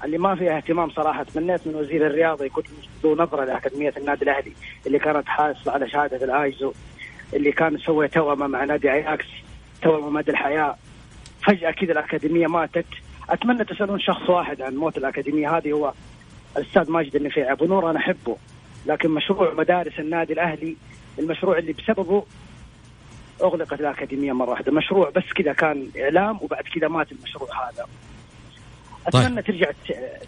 اللي 0.05 0.19
ما 0.19 0.35
فيها 0.35 0.57
اهتمام 0.57 0.91
صراحة. 0.91 1.23
تمنيت 1.23 1.67
من 1.67 1.75
وزير 1.75 2.07
الرياضة 2.07 2.45
يكون 2.45 2.64
له 3.05 3.14
نظرة 3.14 3.45
لأكاديمية 3.45 3.93
النادي 3.97 4.25
الأهلي 4.25 4.53
اللي 4.87 4.99
كانت 4.99 5.29
حاصله 5.29 5.73
على 5.73 5.91
شهادة 5.91 6.25
الآيزو 6.25 6.73
اللي 7.35 7.53
كان 7.53 7.79
سوى 7.79 8.09
توأمة 8.09 8.47
مع 8.47 8.64
نادي 8.64 8.93
أياكس. 8.93 9.27
توأمه 9.83 10.11
مدى 10.11 10.31
الحياة. 10.31 10.77
فجأة 11.47 11.71
كذا 11.71 11.93
الأكاديمية 11.93 12.47
ماتت. 12.47 12.87
أتمنى 13.31 13.64
تسألون 13.64 14.01
شخص 14.01 14.31
واحد 14.31 14.61
عن 14.62 14.77
موت 14.77 14.97
الأكاديمية. 14.97 15.57
هذه 15.57 15.73
هو 15.73 15.93
الأستاذ 16.57 16.91
ماجد 16.91 17.17
النفيع 17.17 17.53
أبو 17.53 17.64
نور 17.64 17.91
أنا 17.91 17.99
أحبه. 17.99 18.37
لكن 18.87 19.11
مشروع 19.11 19.55
مدارس 19.55 19.99
النادي 19.99 20.33
الأهلي 20.33 20.77
المشروع 21.19 21.59
اللي 21.59 21.73
بسببه 21.73 22.25
أغلقت 23.43 23.81
الأكاديمية 23.81 24.33
مرة 24.33 24.51
واحدة. 24.51 24.73
مشروع 24.73 25.11
بس 25.11 25.33
كذا 25.35 25.53
كان 25.53 25.88
إعلام 26.01 26.38
وبعد 26.43 26.62
كذا 26.62 26.88
مات 26.88 27.12
المشروع 27.12 27.49
هذا. 27.69 27.87
أتمنى 29.07 29.43
طيب. 29.43 29.45
ترجع 29.45 29.71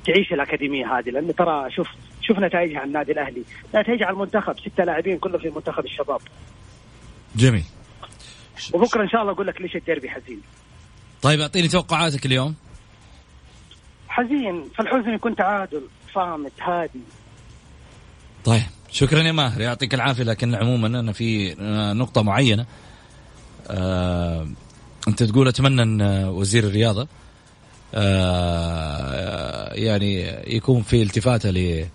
تعيش 0.06 0.32
الأكاديمية 0.32 0.98
هذه 0.98 1.10
لأنه 1.10 1.32
ترى 1.32 1.70
شوف 1.70 1.88
شوف 2.20 2.38
نتائجها 2.38 2.78
على 2.78 2.88
النادي 2.88 3.12
الأهلي. 3.12 3.42
نتائجها 3.74 4.06
على 4.06 4.14
المنتخب. 4.14 4.58
ستة 4.58 4.84
لاعبين 4.84 5.18
كلهم 5.18 5.38
في 5.38 5.50
منتخب 5.50 5.84
الشباب. 5.84 6.20
جميل. 7.36 7.64
وبكرة 8.72 9.02
إن 9.02 9.08
شاء 9.08 9.20
الله 9.20 9.32
أقول 9.32 9.46
لك 9.46 9.60
ليش 9.60 9.76
الديربي 9.76 10.08
حزين. 10.10 10.40
طيب 11.22 11.40
أعطيني 11.40 11.68
توقعاتك 11.68 12.26
اليوم. 12.26 12.54
حزين. 14.08 14.64
فالحزن 14.78 15.14
يكون 15.14 15.36
تعادل 15.36 15.82
صامت 16.14 16.52
هادي. 16.60 17.00
طيب 18.44 18.62
شكرا 18.90 19.22
يا 19.22 19.32
ماهر. 19.32 19.60
يعطيك 19.60 19.94
العافية 19.94 20.22
لكن 20.24 20.54
عموما 20.54 20.86
أنا 20.86 21.12
في 21.12 21.54
نقطة 21.94 22.22
معينة. 22.22 22.66
آه 23.70 24.48
أنت 25.08 25.22
تقول 25.22 25.48
أتمنى 25.48 25.82
أن 25.82 26.24
وزير 26.24 26.64
الرياضة 26.64 27.08
آه 27.94 29.74
يعني 29.74 30.20
يكون 30.56 30.82
في 30.82 31.02
التفاته 31.02 31.50
ل 31.50 31.86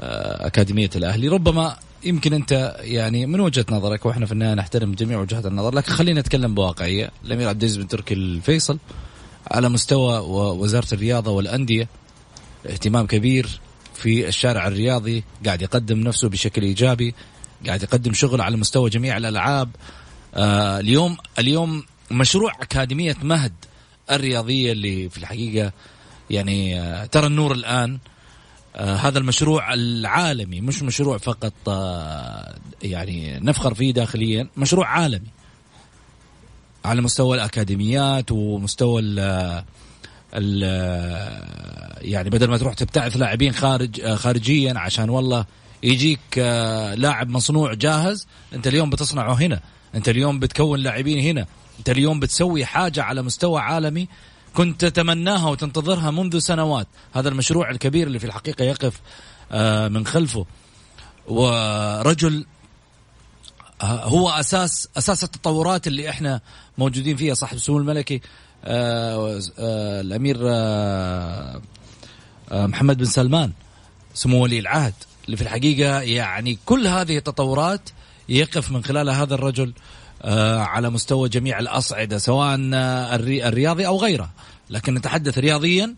أكاديمية 0.00 0.90
الأهلي. 0.96 1.28
ربما 1.28 1.76
يمكن 2.04 2.32
أنت 2.32 2.76
يعني 2.80 3.26
من 3.26 3.40
وجهة 3.40 3.66
نظرك 3.70 4.06
وإحنا 4.06 4.26
في 4.26 4.32
النهاية 4.32 4.54
نحترم 4.54 4.92
جميع 4.92 5.20
وجهات 5.20 5.46
النظر 5.46 5.74
لكن 5.74 5.92
خلينا 5.92 6.20
نتكلم 6.20 6.54
بواقعية. 6.54 7.10
الأمير 7.24 7.48
عبد 7.48 7.62
العزيز 7.62 7.78
بن 7.78 7.88
تركي 7.88 8.14
الفيصل 8.14 8.78
على 9.50 9.68
مستوى 9.68 10.18
وزارة 10.58 10.86
الرياضة 10.92 11.30
والأندية 11.30 11.88
اهتمام 12.66 13.06
كبير 13.06 13.60
في 13.94 14.28
الشارع 14.28 14.66
الرياضي 14.66 15.24
قاعد 15.46 15.62
يقدم 15.62 15.98
نفسه 15.98 16.28
بشكل 16.28 16.62
إيجابي 16.62 17.14
قاعد 17.66 17.82
يقدم 17.82 18.12
شغل 18.12 18.40
على 18.40 18.56
مستوى 18.56 18.90
جميع 18.90 19.16
الألعاب. 19.16 19.70
آه 20.34 20.80
اليوم 20.80 21.16
اليوم 21.38 21.82
مشروع 22.10 22.52
أكاديمية 22.60 23.16
مهد 23.22 23.52
الرياضية 24.10 24.72
اللي 24.72 25.08
في 25.08 25.18
الحقيقة 25.18 25.72
يعني 26.30 26.80
آه 26.80 27.06
ترى 27.06 27.26
النور 27.26 27.52
الآن 27.52 27.98
آه 28.76 28.96
هذا 28.96 29.18
المشروع 29.18 29.74
العالمي 29.74 30.60
مش 30.60 30.82
مشروع 30.82 31.18
فقط 31.18 31.52
آه 31.68 32.54
يعني 32.82 33.40
نفخر 33.40 33.74
فيه 33.74 33.92
داخليا 33.92 34.48
مشروع 34.56 34.86
عالمي. 34.86 35.28
على 36.84 37.00
مستوى 37.02 37.36
الأكاديميات 37.36 38.32
ومستوى 38.32 39.02
ال 39.02 39.64
ال 40.34 40.62
يعني 42.02 42.30
بدل 42.30 42.48
ما 42.48 42.58
تروح 42.58 42.74
تبتعث 42.74 43.16
لاعبين 43.16 43.52
خارج 43.52 44.00
آه، 44.00 44.14
خارجيا 44.14 44.74
عشان 44.78 45.10
والله 45.10 45.44
يجيك 45.82 46.38
لاعب 46.96 47.28
مصنوع 47.28 47.74
جاهز 47.74 48.26
أنت 48.54 48.66
اليوم 48.66 48.90
بتصنعه 48.90 49.32
هنا 49.32 49.60
أنت 49.94 50.08
اليوم 50.08 50.38
بتكون 50.38 50.80
لاعبين 50.80 51.18
هنا 51.18 51.46
أنت 51.78 51.90
اليوم 51.90 52.20
بتسوي 52.20 52.64
حاجة 52.64 53.02
على 53.02 53.22
مستوى 53.22 53.60
عالمي 53.60 54.08
كنت 54.54 54.84
تتمناها 54.84 55.50
وتنتظرها 55.50 56.10
منذ 56.10 56.38
سنوات. 56.38 56.86
هذا 57.14 57.28
المشروع 57.28 57.70
الكبير 57.70 58.06
اللي 58.06 58.18
في 58.18 58.26
الحقيقة 58.26 58.64
يقف 58.64 59.00
آه، 59.52 59.88
من 59.88 60.06
خلفه. 60.06 60.46
ورجل 61.28 62.46
آه، 63.82 64.04
هو 64.04 64.30
أساس 64.30 64.88
أساس 64.96 65.24
التطورات 65.24 65.86
اللي 65.86 66.10
إحنا 66.10 66.40
موجودين 66.78 67.16
فيها 67.16 67.34
صاحب 67.34 67.56
السمو 67.56 67.78
الملكي 67.78 68.20
آه، 68.64 69.40
الأمير 70.00 70.38
محمد 72.52 72.98
بن 72.98 73.04
سلمان 73.04 73.52
سمو 74.14 74.42
ولي 74.42 74.58
العهد 74.58 74.94
اللي 75.24 75.36
في 75.36 75.42
الحقيقة 75.42 76.00
يعني 76.00 76.58
كل 76.66 76.86
هذه 76.86 77.16
التطورات 77.16 77.90
يقف 78.28 78.70
من 78.70 78.84
خلال 78.84 79.10
هذا 79.10 79.34
الرجل. 79.34 79.72
على 80.58 80.90
مستوى 80.90 81.28
جميع 81.28 81.58
الأصعدة 81.58 82.18
سواء 82.18 82.58
الرياضي 83.48 83.86
أو 83.86 83.96
غيره. 83.98 84.30
لكن 84.70 84.94
نتحدث 84.94 85.38
رياضيا 85.38 85.94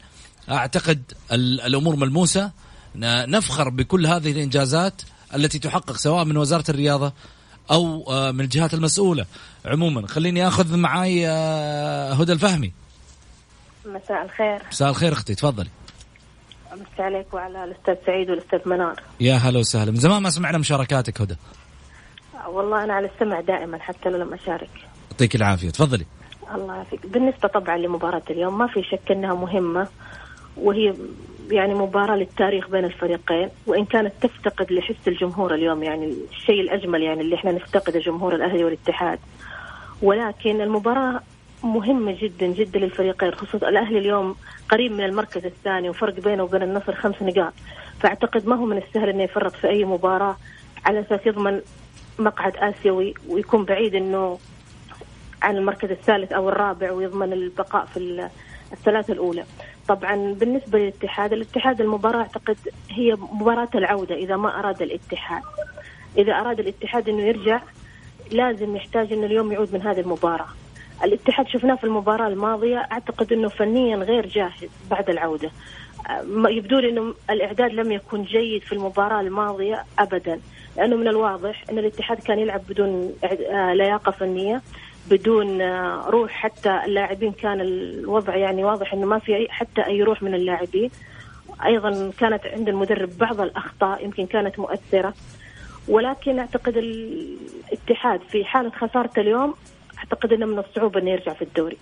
أعتقد 0.50 1.12
الأمور 1.32 1.96
ملموسة. 1.96 2.50
نفخر 2.96 3.68
بكل 3.68 4.06
هذه 4.06 4.32
الإنجازات 4.32 5.02
التي 5.34 5.58
تحقق 5.58 5.96
سواء 5.96 6.24
من 6.24 6.36
وزارة 6.36 6.64
الرياضة 6.68 7.12
أو 7.70 8.04
آه، 8.10 8.30
من 8.30 8.40
الجهات 8.40 8.74
المسؤولة. 8.74 9.26
عموما 9.64 10.06
خليني 10.06 10.48
آخذ 10.48 10.76
معاي 10.76 11.28
آه، 11.28 12.12
هدى 12.12 12.32
الفهمي. 12.32 12.72
مساء 13.86 14.24
الخير. 14.24 14.62
مساء 14.72 14.90
الخير 14.90 15.12
أختي 15.12 15.34
تفضلي. 15.34 15.68
مساء 16.72 17.06
عليك 17.06 17.34
وعلى 17.34 17.64
الأستاذ 17.64 17.94
سعيد 18.06 18.30
والأستاذ 18.30 18.68
منار. 18.68 19.02
يا 19.20 19.34
هلا 19.34 19.58
وسهلا. 19.58 19.90
من 19.90 19.96
زمان 19.96 20.22
ما 20.22 20.30
سمعنا 20.30 20.58
مشاركاتك 20.58 21.20
هدى. 21.20 21.36
والله 22.48 22.84
أنا 22.84 22.94
على 22.94 23.10
السمع 23.14 23.40
دائما 23.40 23.78
حتى 23.78 24.10
لو 24.10 24.18
لم 24.18 24.32
أشارك. 24.34 24.70
يعطيك 25.10 25.34
العافية. 25.36 25.70
تفضلي. 25.70 26.06
الله 26.54 26.74
يعافيك. 26.74 27.06
بالنسبة 27.06 27.48
طبعا 27.48 27.76
لمباراة 27.76 28.22
اليوم 28.30 28.58
ما 28.58 28.66
في 28.66 28.82
شك 28.82 29.10
إنها 29.10 29.34
مهمة 29.34 29.88
وهي 30.56 30.94
يعني 31.50 31.74
مباراة 31.74 32.16
للتاريخ 32.16 32.68
بين 32.68 32.84
الفريقين 32.84 33.48
وإن 33.66 33.84
كانت 33.84 34.12
تفتقد 34.20 34.72
لحس 34.72 35.08
الجمهور 35.08 35.54
اليوم 35.54 35.82
يعني 35.82 36.14
الشيء 36.30 36.60
الأجمل 36.60 37.02
يعني 37.02 37.20
اللي 37.20 37.34
إحنا 37.34 37.52
نفتقده 37.52 38.00
جمهور 38.00 38.34
الأهلي 38.34 38.64
والاتحاد. 38.64 39.18
ولكن 40.02 40.60
المباراة 40.60 41.20
مهمة 41.64 42.16
جدا 42.20 42.46
جدا 42.46 42.78
للفريقين 42.78 43.34
خصوصا 43.34 43.68
الأهلي 43.68 43.98
اليوم 43.98 44.36
قريب 44.70 44.92
من 44.92 45.04
المركز 45.04 45.44
الثاني 45.44 45.90
وفرق 45.90 46.20
بينه 46.20 46.42
وبين 46.42 46.62
النصر 46.62 46.94
خمس 46.94 47.22
نقاط. 47.22 47.52
فأعتقد 48.00 48.46
ما 48.46 48.56
هو 48.56 48.64
من 48.64 48.76
السهل 48.78 49.08
أنه 49.08 49.22
يفرط 49.22 49.52
في 49.52 49.68
أي 49.68 49.84
مباراة 49.84 50.36
على 50.84 51.00
أساس 51.00 51.20
يضمن 51.26 51.60
مقعد 52.18 52.56
آسيوي 52.56 53.14
ويكون 53.28 53.64
بعيد 53.64 53.94
أنه 53.94 54.38
عن 55.42 55.56
المركز 55.56 55.90
الثالث 55.90 56.32
أو 56.32 56.48
الرابع 56.48 56.92
ويضمن 56.92 57.32
البقاء 57.32 57.84
في 57.84 58.28
الثلاثة 58.72 59.12
الأولى. 59.12 59.44
طبعا 59.88 60.32
بالنسبة 60.32 60.78
للاتحاد 60.78 61.32
الاتحاد 61.32 61.80
المباراة 61.80 62.18
أعتقد 62.18 62.56
هي 62.90 63.14
مباراة 63.14 63.68
العودة 63.74 64.14
إذا 64.14 64.36
ما 64.36 64.58
أراد 64.58 64.82
الاتحاد. 64.82 65.42
إذا 66.18 66.32
أراد 66.32 66.60
الاتحاد 66.60 67.08
أنه 67.08 67.22
يرجع 67.22 67.60
لازم 68.30 68.76
يحتاج 68.76 69.12
أنه 69.12 69.26
اليوم 69.26 69.52
يعود 69.52 69.74
من 69.74 69.82
هذه 69.82 70.00
المباراة. 70.00 70.48
الاتحاد 71.04 71.48
شفناه 71.48 71.74
في 71.74 71.84
المباراة 71.84 72.28
الماضية 72.28 72.76
أعتقد 72.92 73.32
أنه 73.32 73.48
فنيا 73.48 73.96
غير 73.96 74.26
جاهز 74.26 74.70
بعد 74.90 75.10
العودة. 75.10 75.50
يبدو 76.28 76.78
لي 76.78 76.90
أنه 76.90 77.14
الإعداد 77.30 77.72
لم 77.72 77.92
يكن 77.92 78.22
جيد 78.22 78.62
في 78.62 78.72
المباراة 78.72 79.20
الماضية 79.20 79.84
أبدا. 79.98 80.40
لأنه 80.76 80.96
من 80.96 81.08
الواضح 81.08 81.64
أن 81.70 81.78
الاتحاد 81.78 82.18
كان 82.18 82.38
يلعب 82.38 82.60
بدون 82.68 83.12
آه، 83.24 83.74
لياقة 83.74 84.10
فنية 84.12 84.62
بدون 85.10 85.60
آه، 85.60 86.04
روح 86.08 86.30
حتى 86.30 86.80
اللاعبين. 86.84 87.32
كان 87.32 87.60
الوضع 87.60 88.36
يعني 88.36 88.64
واضح 88.64 88.92
إنه 88.92 89.06
ما 89.06 89.18
في 89.18 89.46
حتى 89.50 89.86
أي 89.86 90.02
روح 90.02 90.22
من 90.22 90.34
اللاعبين. 90.34 90.90
أيضا 91.64 92.10
كانت 92.18 92.46
عند 92.46 92.68
المدرب 92.68 93.18
بعض 93.18 93.40
الأخطاء 93.40 94.04
يمكن 94.04 94.26
كانت 94.26 94.58
مؤثرة. 94.58 95.14
ولكن 95.88 96.38
أعتقد 96.38 96.76
الاتحاد 96.76 98.20
في 98.20 98.44
حالة 98.44 98.70
خسارته 98.70 99.20
اليوم 99.20 99.54
أعتقد 99.98 100.32
إنه 100.32 100.46
من 100.46 100.58
الصعوبة 100.58 101.00
إنه 101.00 101.10
يرجع 101.10 101.32
في 101.32 101.42
الدوري. 101.42 101.76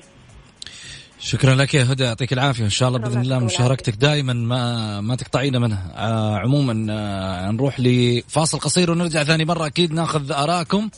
شكرا 1.21 1.55
لك 1.55 1.75
يا 1.75 1.93
هدى 1.93 2.05
يعطيك 2.05 2.33
العافية. 2.33 2.65
إن 2.65 2.71
شاء 2.71 2.89
الله 2.89 2.99
بإذن 2.99 3.21
الله 3.21 3.39
مشاركتك 3.39 3.95
دائما 3.95 4.33
ما 4.33 5.01
ما 5.01 5.17
تقطعينا 5.17 5.59
منها. 5.59 5.93
آه 5.97 6.39
عموما 6.39 6.87
آه 6.93 7.51
نروح 7.51 7.81
لفاصل 7.81 8.59
قصير 8.59 8.91
ونرجع 8.91 9.25
ثاني 9.25 9.45
مرة. 9.45 9.67
أكيد 9.67 9.93
ناخذ 9.93 10.33
ارائكم 10.33 10.91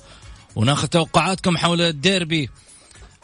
وناخذ 0.57 0.88
توقعاتكم 0.88 1.57
حول 1.57 1.81
الديربي 1.81 2.50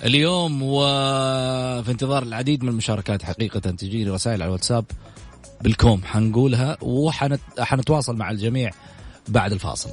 اليوم. 0.05 0.63
وفي 0.63 1.91
انتظار 1.91 2.23
العديد 2.23 2.63
من 2.63 2.69
المشاركات 2.69 3.23
حقيقة 3.23 3.61
تجيني 3.61 4.11
رسائل 4.11 4.43
على 4.43 4.49
الواتساب 4.49 4.85
بالكوم. 5.61 6.01
حنقولها 6.05 6.77
وحنتواصل 6.83 8.17
مع 8.17 8.31
الجميع 8.31 8.71
بعد 9.29 9.53
الفاصل. 9.53 9.91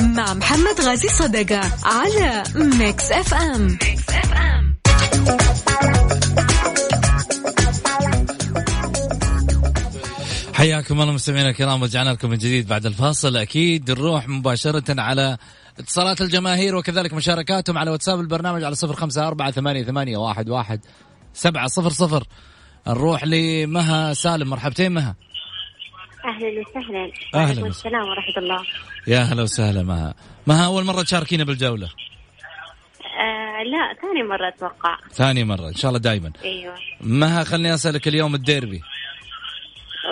مع 0.00 0.34
محمد 0.34 0.80
غازي 0.80 1.08
صدقة 1.08 1.60
على 1.84 2.42
Mix 2.54 3.12
FM, 3.12 3.66
Mix 3.66 4.08
FM. 4.08 4.76
حياكم 10.54 11.00
الله 11.00 11.12
مستمعينا 11.12 11.50
الكرام 11.50 11.84
رجعنا 11.84 12.10
لكم 12.10 12.30
من 12.30 12.38
جديد 12.38 12.68
بعد 12.68 12.86
الفاصل. 12.86 13.36
أكيد 13.36 13.90
نروح 13.90 14.28
مباشرة 14.28 15.00
على 15.00 15.38
اتصالات 15.78 16.20
الجماهير 16.20 16.76
وكذلك 16.76 17.12
مشاركاتهم 17.12 17.78
على 17.78 17.90
واتساب 17.90 18.20
البرنامج 18.20 18.64
على 18.64 18.74
صفر 18.74 18.94
خمسة 18.94 19.26
أربعة 19.28 19.50
ثمانية, 19.50 19.84
ثمانية 19.84 20.16
واحد, 20.16 20.48
واحد 20.48 20.80
سبعة 21.34 21.66
صفر 21.66 21.90
صفر. 21.90 22.24
نروح 22.86 23.24
لمها 23.24 24.14
سالم. 24.14 24.50
مرحبتين 24.50 24.92
مها. 24.92 25.16
أهلا 26.24 26.60
وسهلا. 26.60 27.12
أهلا 27.34 27.62
والسلام 27.62 28.08
ورحمة 28.08 28.36
الله. 28.38 28.64
يا 29.06 29.18
هلا 29.18 29.42
وسهلا 29.42 29.82
مها. 29.82 30.14
مها 30.46 30.66
أول 30.66 30.84
مرة 30.84 31.02
تشاركينا 31.02 31.44
بالجولة؟ 31.44 31.88
آه 33.20 33.62
لا 33.62 33.94
ثاني 34.02 34.22
مرة 34.22 34.48
أتوقع. 34.48 34.96
ثاني 35.12 35.44
مرة 35.44 35.68
إن 35.68 35.74
شاء 35.74 35.88
الله 35.88 36.00
دائما 36.00 36.32
أيوه. 36.44 36.74
مها 37.00 37.44
خليني 37.44 37.74
أسألك 37.74 38.08
اليوم 38.08 38.34
الديربي. 38.34 38.82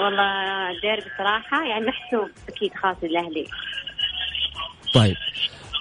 والله 0.03 0.70
الديربي 0.70 1.11
بصراحة 1.14 1.64
يعني 1.66 1.87
محسوب 1.87 2.31
أكيد 2.49 2.70
خاص 2.83 2.96
للأهلي 3.03 3.46
طيب. 4.94 5.16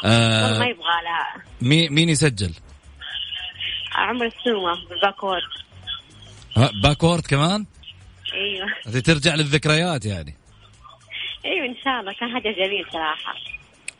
آه 0.05 0.59
ما 0.59 0.65
يبغى 0.65 1.01
لها 1.03 1.43
مين 1.61 1.93
مين 1.93 2.09
يسجل؟ 2.09 2.53
عمر 3.95 4.25
السومة 4.25 4.89
بال 4.89 5.00
backward 5.00 5.41
backward 6.83 7.21
كمان؟ 7.25 7.65
إيوه. 8.39 9.01
ترجع 9.07 9.35
للذكريات 9.35 10.05
يعني. 10.05 10.35
إيوه 11.45 11.65
إن 11.65 11.75
شاء 11.83 11.99
الله. 11.99 12.13
كان 12.13 12.29
حاجة 12.33 12.51
جميل 12.51 12.85
صراحة. 12.91 13.35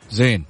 زين. 0.08 0.44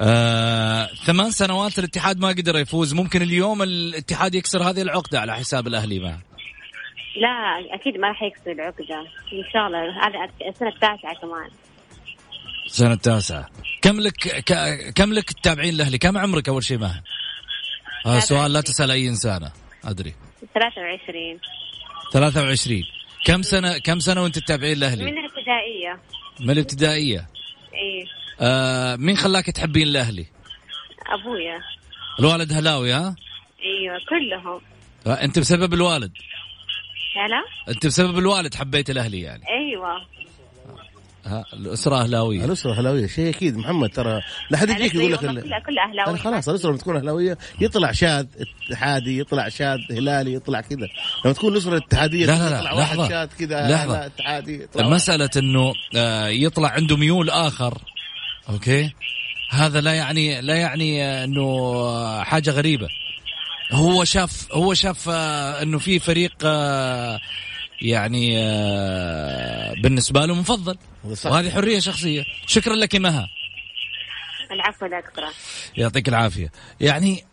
آه، 0.00 0.86
ثمان 0.86 1.30
سنوات 1.30 1.78
الاتحاد 1.78 2.18
ما 2.18 2.28
قدر 2.28 2.58
يفوز. 2.58 2.94
ممكن 2.94 3.22
اليوم 3.22 3.62
الاتحاد 3.62 4.34
يكسر 4.34 4.62
هذه 4.62 4.82
العقدة 4.82 5.20
على 5.20 5.34
حساب 5.34 5.66
الأهلي 5.66 5.98
معه 5.98 6.18
لا 7.16 7.74
أكيد 7.74 7.96
ما 7.96 8.08
راح 8.08 8.22
يكسر 8.22 8.50
العقدة. 8.52 9.00
إن 9.32 9.44
شاء 9.52 9.66
الله. 9.66 10.06
هذا 10.06 10.48
السنة 10.48 10.68
التاسعة 10.68 11.14
كمان. 11.20 11.50
السنة 12.66 12.92
التاسعة. 12.92 13.48
كم 13.82 14.00
لك 14.00 14.14
ك... 14.16 14.52
كم 14.94 15.12
لك 15.12 15.32
تتابعين 15.32 15.74
الاهلي 15.74 15.98
كم 15.98 16.18
عمرك 16.18 16.48
أول 16.48 16.64
شيء 16.64 16.78
معه 16.78 17.02
هذا 18.06 18.20
سؤال 18.20 18.52
لا 18.52 18.60
تسأل 18.60 18.90
أي 18.90 19.08
انسانه 19.08 19.52
أدري. 19.84 20.14
23 20.54 21.38
23 22.12 22.99
كم 23.24 23.42
سنه 23.42 23.78
كم 23.78 24.00
سنة 24.00 24.22
وانت 24.22 24.38
تتابعين 24.38 24.76
الأهلي؟ 24.76 25.04
من 25.04 25.18
الابتدائية. 25.18 26.00
من 26.40 26.50
الابتدائية؟ 26.50 27.28
اي 27.74 28.06
آه 28.40 28.96
مين 28.96 29.16
خلاك 29.16 29.46
تحبين 29.46 29.88
الأهلي؟ 29.88 30.26
أبويا. 31.06 31.58
الوالد 32.20 32.52
هلاوي 32.52 32.92
ها؟ 32.92 33.16
أيوه 33.62 33.98
كلهم. 34.08 34.60
آه 35.06 35.24
أنت 35.24 35.38
بسبب 35.38 35.74
الوالد؟ 35.74 36.12
هلا؟ 37.16 37.74
أنت 37.74 37.86
بسبب 37.86 38.18
الوالد 38.18 38.54
حبيت 38.54 38.90
الأهلي 38.90 39.20
يعني. 39.20 39.42
أيوه. 39.48 40.06
الأسرة 41.52 41.96
أهلاوية. 42.02 42.44
الأسرة 42.44 42.72
أهلاوية 42.72 43.06
شيء 43.06 43.28
أكيد. 43.30 43.56
محمد 43.56 43.88
ترى 43.88 44.20
لا 44.50 44.58
حد 44.58 44.70
يجيك 44.70 44.94
يقول 44.94 45.12
لك 45.12 45.18
كلها 45.20 45.58
كلها 45.58 45.84
أهلاوية. 45.90 46.16
خلاص 46.16 46.48
الأسرة 46.48 46.68
لما 46.70 46.78
تكون 46.78 46.96
أهلاوية 46.96 47.38
يطلع 47.60 47.92
شاذ 47.92 48.26
اتحادي 48.70 49.18
يطلع 49.18 49.48
شاذ 49.48 49.78
هلالي 49.90 50.34
يطلع 50.34 50.60
كذا. 50.60 50.88
لما 51.24 51.34
تكون 51.34 51.52
الأسرة 51.52 51.70
الاتحاديه 51.76 52.26
لا 52.26 52.32
لا 52.32 52.62
لا 52.62 52.80
لحظة. 52.80 53.08
شاذ 53.08 53.28
كذا 53.38 53.68
لحظة. 53.70 54.06
اتحادي 54.06 54.66
مساله 54.76 55.30
إنه 55.36 55.72
آه، 55.96 56.28
يطلع 56.28 56.68
عنده 56.68 56.96
ميول 56.96 57.30
آخر. 57.30 57.78
أوكي؟ 58.48 58.90
هذا 59.50 59.80
لا 59.80 59.92
يعني 59.94 60.40
لا 60.40 60.54
يعني 60.54 61.24
إنه 61.24 62.22
حاجة 62.24 62.50
غريبة. 62.50 62.88
هو 63.72 64.04
شاف 64.04 64.52
هو 64.52 64.74
شاف 64.74 65.08
آه، 65.08 65.62
إنه 65.62 65.78
في 65.78 65.98
فريق 65.98 66.32
آه، 66.44 67.20
يعني 67.82 68.38
آه، 68.38 69.74
بالنسبة 69.82 70.26
له 70.26 70.34
مفضل. 70.34 70.78
وهذه 71.24 71.50
حرية 71.50 71.78
شخصية. 71.78 72.24
شكرا 72.46 72.74
لك 72.74 72.96
مها. 72.96 73.28
العفو 74.50 74.86
يا 74.86 75.00
دكتور 75.00 75.24
يعطيك 75.76 76.08
العافية. 76.08 76.52
يعني 76.80 77.24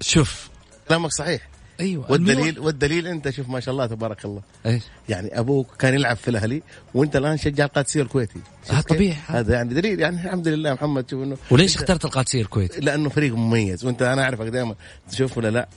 شوف. 0.00 0.48
كلامك 0.88 1.10
صحيح. 1.10 1.48
أيوه. 1.80 2.10
والدليل 2.12 2.58
والدليل 2.58 3.06
أنت 3.06 3.30
شوف 3.30 3.48
ما 3.48 3.60
شاء 3.60 3.72
الله 3.72 3.86
تبارك 3.86 4.24
الله. 4.24 4.42
إيش؟ 4.66 4.82
يعني 5.08 5.38
أبوك 5.38 5.76
كان 5.78 5.94
يلعب 5.94 6.16
في 6.16 6.28
الأهلي 6.28 6.62
وأنت 6.94 7.16
الآن 7.16 7.36
شجع 7.36 7.64
القادسية 7.64 8.02
الكويتي. 8.02 8.40
آه، 8.70 8.74
كيف؟ 8.74 8.80
طبيعي. 8.80 9.16
هذا 9.26 9.54
يعني 9.54 9.74
دليل. 9.74 10.00
يعني 10.00 10.24
الحمد 10.24 10.48
لله 10.48 10.74
محمد 10.74 11.10
شوف 11.10 11.22
إنه 11.22 11.36
وليش 11.50 11.76
اخترت 11.76 12.04
القادسية 12.04 12.42
الكويت 12.42 12.84
لأنه 12.84 13.08
فريق 13.08 13.34
مميز. 13.34 13.84
وأنت 13.84 14.02
أنا 14.02 14.22
أعرفك 14.22 14.46
دائما 14.46 14.74
تشوف 15.10 15.38
ولا 15.38 15.50
لا؟ 15.50 15.68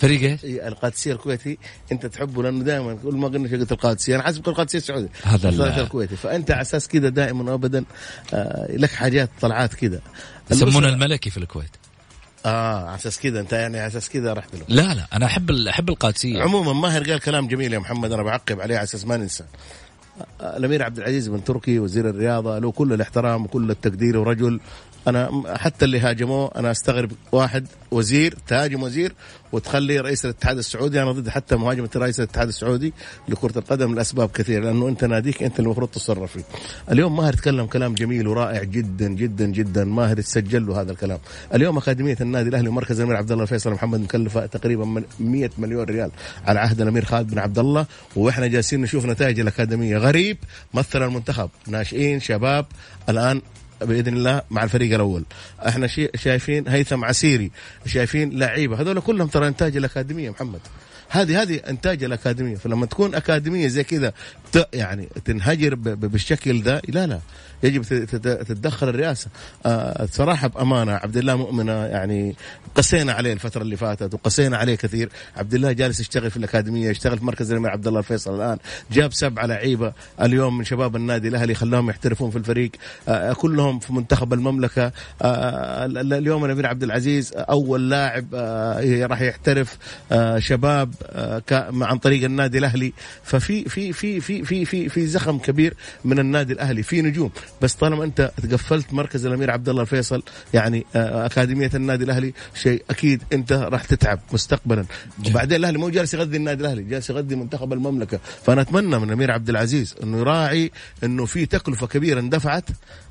فريق 0.00 0.30
إيش؟ 0.30 0.40
القادسية 0.44 1.12
الكويتي. 1.12 1.58
أنت 1.92 2.06
تحبه 2.06 2.42
لأنه 2.42 2.64
دائما 2.64 2.94
كل 2.94 3.14
ما 3.14 3.28
قلنا 3.28 3.48
شقه 3.48 3.66
القادسية. 3.72 4.14
أنا 4.14 4.22
حاسب 4.22 4.48
القادسية 4.48 4.78
السعودي 4.78 5.08
هذا 5.22 5.82
الكويتي. 5.82 6.16
فأنت 6.16 6.50
على 6.50 6.60
أساس 6.60 6.88
كذا 6.88 7.08
دائما 7.08 7.52
وابدا 7.52 7.84
آه 8.34 8.76
لك 8.76 8.90
حاجات 8.90 9.30
طلعات 9.40 9.74
كذا 9.74 10.00
يسمونه 10.50 10.88
الملكي 10.88 11.30
في 11.30 11.36
الكويت. 11.36 11.70
آه 12.46 12.86
على 12.86 12.94
أساس 12.94 13.20
كذا 13.20 13.40
أنت 13.40 13.52
يعني 13.52 13.78
على 13.78 13.86
أساس 13.86 14.08
كذا 14.08 14.32
رحت 14.32 14.54
له. 14.54 14.64
لا 14.68 14.94
لا 14.94 15.06
أنا 15.12 15.26
أحب 15.26 15.50
أحب 15.50 15.90
القادسية. 15.90 16.42
عموما 16.42 16.72
ماهر 16.72 17.10
قال 17.10 17.20
كلام 17.20 17.48
جميل 17.48 17.72
يا 17.72 17.78
محمد 17.78 18.12
أنا 18.12 18.22
بعقب 18.22 18.60
عليه 18.60 18.76
على 18.76 18.84
أساس 18.84 19.04
ما 19.04 19.16
ننسى. 19.16 19.44
الأمير 20.40 20.82
عبد 20.82 20.98
العزيز 20.98 21.28
بن 21.28 21.44
تركي 21.44 21.78
وزير 21.78 22.10
الرياضة 22.10 22.58
له 22.58 22.72
كل 22.72 22.92
الاحترام 22.92 23.44
وكل 23.44 23.70
التقدير 23.70 24.18
ورجل 24.18 24.60
أنا 25.08 25.42
حتى 25.56 25.84
اللي 25.84 26.00
هاجموه 26.00 26.50
أنا 26.56 26.70
أستغرب 26.70 27.12
واحد 27.32 27.66
وزير 27.90 28.34
تهاجم 28.46 28.82
وزير 28.82 29.12
وتخلي 29.52 30.00
رئيس 30.00 30.24
الاتحاد 30.24 30.58
السعودي 30.58 31.02
أنا 31.02 31.12
ضد 31.12 31.28
حتى 31.28 31.56
مهاجمة 31.56 31.88
رئيس 31.96 32.20
الاتحاد 32.20 32.48
السعودي 32.48 32.92
لكرة 33.28 33.58
القدم 33.58 33.94
لأسباب 33.94 34.30
كثيرة 34.30 34.64
لأنه 34.64 34.88
أنت 34.88 35.04
ناديك 35.04 35.42
أنت 35.42 35.60
المفروض 35.60 35.88
تتصرف 35.88 36.32
فيه. 36.32 36.42
اليوم 36.90 37.16
ماهر 37.16 37.32
تكلم 37.32 37.66
كلام 37.66 37.94
جميل 37.94 38.28
ورائع 38.28 38.62
جدا 38.62 39.08
جدا 39.08 39.46
جدا 39.46 39.84
ماهر 39.84 40.20
تسجل 40.20 40.66
له 40.66 40.80
هذا 40.80 40.92
الكلام. 40.92 41.18
اليوم 41.54 41.78
أكاديمية 41.78 42.16
النادي 42.20 42.48
الأهلي 42.48 42.68
ومركز 42.68 43.00
الامير 43.00 43.16
عبد 43.16 43.32
الله 43.32 43.42
الفيصل 43.42 43.72
محمد 43.72 44.00
مكلفة 44.00 44.46
تقريبا 44.46 44.84
من 44.84 45.04
100 45.20 45.50
مليون 45.58 45.84
ريال 45.84 46.10
على 46.46 46.60
عهد 46.60 46.80
الأمير 46.80 47.04
خالد 47.04 47.30
بن 47.30 47.38
عبد 47.38 47.58
الله 47.58 47.86
وإحنا 48.16 48.46
جالسين 48.46 48.80
نشوف 48.80 49.06
نتائج 49.06 49.40
الأكاديمية 49.40 49.98
غريب 49.98 50.36
مثل 50.74 51.02
المنتخب 51.02 51.50
ناشئين 51.66 52.20
شباب 52.20 52.66
الآن 53.08 53.42
بإذن 53.82 54.16
الله 54.16 54.42
مع 54.50 54.64
الفريق 54.64 54.94
الأول. 54.94 55.24
إحنا 55.68 55.86
شايفين 56.14 56.68
هيثم 56.68 57.04
عسيري 57.04 57.50
شايفين 57.86 58.38
لعيبة. 58.38 58.80
هذول 58.80 59.00
كلهم 59.00 59.28
ترى 59.28 59.48
إنتاج 59.48 59.76
الأكاديمية 59.76 60.30
محمد. 60.30 60.60
هذه 61.10 61.42
هذه 61.42 61.56
إنتاج 61.68 62.04
الأكاديمية. 62.04 62.56
فلما 62.56 62.86
تكون 62.86 63.14
أكاديمية 63.14 63.68
زي 63.68 63.84
كذا 63.84 64.12
يعني 64.72 65.08
تنهجر 65.24 65.74
بالشكل 65.74 66.62
ده 66.62 66.82
لا 66.88 67.06
لا. 67.06 67.20
يجب 67.62 67.82
تت- 67.82 67.92
تت- 68.16 68.28
تتدخل 68.48 68.88
الرئاسة. 68.88 69.26
آه 69.66 70.06
صراحة 70.12 70.48
بأمانة 70.48 70.92
عبد 70.92 71.16
الله 71.16 71.36
مؤمنة 71.36 71.72
يعني 71.72 72.36
قسينا 72.74 73.12
عليه 73.12 73.32
الفترة 73.32 73.62
اللي 73.62 73.76
فاتت 73.76 74.14
وقسينا 74.14 74.56
عليه 74.56 74.74
كثير. 74.74 75.08
عبد 75.36 75.54
الله 75.54 75.72
جالس 75.72 76.00
يشتغل 76.00 76.30
في 76.30 76.36
الأكاديمية 76.36 76.90
يشتغل 76.90 77.18
في 77.18 77.24
مركز 77.24 77.50
الامير 77.50 77.70
عبد 77.70 77.86
الله 77.86 77.98
الفيصل 77.98 78.34
الآن. 78.36 78.58
جاب 78.92 79.12
سبعه 79.12 79.46
لعيبة 79.46 79.92
اليوم 80.22 80.58
من 80.58 80.64
شباب 80.64 80.96
النادي. 80.96 81.28
الأهلي 81.28 81.54
خلاهم 81.54 81.90
يحترفون 81.90 82.30
في 82.30 82.36
الفريق. 82.38 82.70
آه 83.08 83.32
كلهم 83.32 83.78
في 83.78 83.92
منتخب 83.92 84.32
المملكة. 84.32 84.92
آه 85.22 85.84
ال- 85.84 85.98
ال- 85.98 86.12
اليوم 86.12 86.44
الأمير 86.44 86.66
عبد 86.66 86.82
العزيز 86.82 87.32
أول 87.36 87.90
لاعب 87.90 88.26
آه 88.34 89.06
راح 89.06 89.20
يحترف. 89.20 89.78
آه 90.12 90.38
شباب 90.38 90.94
عن 91.82 91.98
طريق 91.98 92.24
النادي 92.24 92.58
الأهلي. 92.58 92.92
ففي 93.24 93.64
في 93.64 93.92
في 93.92 94.20
في 94.20 94.44
في 94.44 94.64
في 94.64 94.88
في 94.88 95.06
زخم 95.06 95.38
كبير 95.38 95.74
من 96.04 96.18
النادي 96.18 96.52
الأهلي. 96.52 96.82
في 96.82 97.02
نجوم. 97.02 97.30
بس 97.62 97.74
طالما 97.74 98.04
أنت 98.04 98.30
تقفلت 98.42 98.92
مركز 98.94 99.26
الأمير 99.26 99.50
عبد 99.50 99.68
الله 99.68 99.82
الفيصل 99.82 100.22
يعني 100.54 100.86
آه، 100.96 101.26
أكاديمية 101.26 101.70
النادي 101.74 102.04
الأهلي 102.04 102.32
شيء 102.54 102.82
أكيد 102.90 103.22
أنت 103.32 103.52
راح 103.52 103.84
تتعب 103.84 104.20
مستقبلا. 104.32 104.84
وبعدين 105.26 105.58
الأهلي 105.58 105.78
مو 105.78 105.88
جالس 105.88 106.14
يغذي 106.14 106.36
النادي 106.36 106.60
الأهلي 106.60 106.82
جالس 106.82 107.10
يغذي 107.10 107.34
منتخب 107.34 107.72
المملكة. 107.72 108.20
فأنا 108.42 108.60
أتمنى 108.60 108.98
من 108.98 109.08
الأمير 109.08 109.30
عبد 109.30 109.48
العزيز 109.48 109.94
أنه 110.02 110.18
يراعي 110.18 110.70
أنه 111.04 111.24
في 111.24 111.46
تكلفة 111.46 111.86
كبيرة 111.86 112.20
اندفعت 112.20 112.64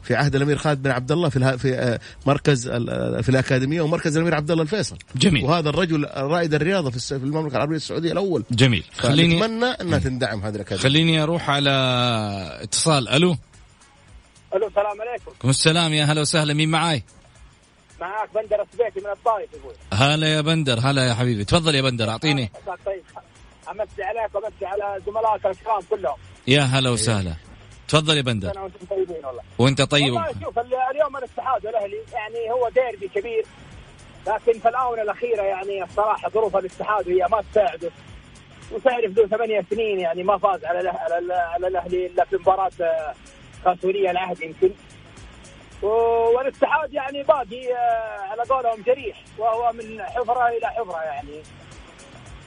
في 0.04 0.16
عهد 0.16 0.36
الأمير 0.36 0.58
خالد 0.58 0.84
بن 0.84 0.92
عبد 0.92 1.12
الله 1.12 1.30
في 1.30 1.58
في 1.58 1.76
آه، 1.76 2.00
مركز 2.26 2.68
آه، 2.68 3.22
في 3.22 3.30
الأكاديمية 3.30 3.82
ومركز 3.82 4.16
الأمير 4.16 4.36
عبد 4.36 4.52
الله 4.52 4.64
الفيصل. 4.64 4.98
جميل. 5.16 5.46
وهذا 5.46 5.70
الرجل 5.70 6.08
رائد 6.16 6.54
الرياضة 6.54 6.90
في 6.90 7.12
المملكة 7.12 7.56
العربية 7.56 7.76
السعودية 7.82 8.12
الأول. 8.12 8.44
جميل. 8.52 8.84
خليني 8.98 9.46
اتمنى 9.46 9.66
أنها 9.66 10.00
تندعم 10.00 10.42
هذه 10.42 10.56
الأكاديمية. 10.56 10.84
خليني 10.84 11.24
أروح 11.24 11.50
على 11.50 11.70
اتصال. 12.62 13.10
ألو؟ 13.10 13.36
ألو 14.56 14.68
السلام 14.68 15.02
عليكم. 15.02 15.50
السلام. 15.50 15.94
يا 15.94 16.06
هلا 16.06 16.22
وسهلا. 16.22 16.54
مين 16.54 16.70
معاي؟ 16.70 17.04
معاك 18.02 18.30
بندر 18.36 18.62
السبيتي 18.62 19.00
من 19.08 19.12
الطائف 19.12 19.50
يقول. 19.54 19.74
هلا 19.94 20.28
يا 20.34 20.42
بندر. 20.42 20.80
هلا 20.80 21.08
يا 21.08 21.14
حبيبي. 21.14 21.46
تفضل 21.46 21.76
يا 21.76 21.82
بندر. 21.82 22.10
أعطيني. 22.10 22.52
طيب 22.86 23.04
أمسي 23.72 24.04
عليك 24.04 24.36
وأمسي 24.36 24.66
على 24.66 25.02
زملائك 25.06 25.46
الكرام 25.46 25.82
كلهم. 25.90 26.16
يا 26.48 26.62
هلا 26.62 26.90
وسهلا. 26.90 27.34
تفضل 27.88 28.18
يا 28.18 28.22
بندر. 28.22 28.52
أنا 28.52 28.62
وأنتم 28.62 28.86
طيبين 28.90 29.26
والله. 29.26 29.42
وأنت 29.58 29.82
طيب. 29.82 30.14
والله 30.14 30.28
شوف 30.44 30.60
ال- 30.60 30.74
اليوم 30.92 31.18
الاتحاد 31.18 31.66
والاهلي 31.66 31.98
يعني 32.14 32.52
هو 32.52 32.70
ديربي 32.70 33.08
كبير. 33.16 33.46
لكن 34.28 34.60
في 34.60 34.70
الآونة 34.70 35.02
الأخيرة 35.02 35.42
يعني 35.42 35.84
الصراحة 35.84 36.30
ظروف 36.30 36.56
الاتحاد 36.58 37.10
هي 37.10 37.28
ما 37.32 37.44
تساعده. 37.52 37.92
وتعرف 38.72 39.06
ذو 39.12 39.28
ثمانية 39.28 39.66
سنين 39.70 40.00
يعني 40.00 40.24
ما 40.24 40.38
فاز 40.38 40.66
على 40.66 40.90
على, 40.90 41.18
ال- 41.18 41.32
على 41.32 41.68
الاهلي 41.68 42.06
إلا 42.06 42.26
في 42.26 42.36
مباراة 42.38 42.72
كاس 43.66 43.86
ولي 43.86 44.12
العهد 44.12 44.42
يمكن. 44.42 44.72
والاتحاد 45.82 46.94
يعني 46.94 47.24
باقي 47.24 47.74
آه، 47.74 48.20
على 48.20 48.44
قولهم 48.50 48.82
جريح. 48.82 49.24
وهو 49.38 49.72
من 49.74 50.02
حفرة 50.02 50.48
إلى 50.48 50.68
حفرة 50.68 51.02
يعني. 51.02 51.42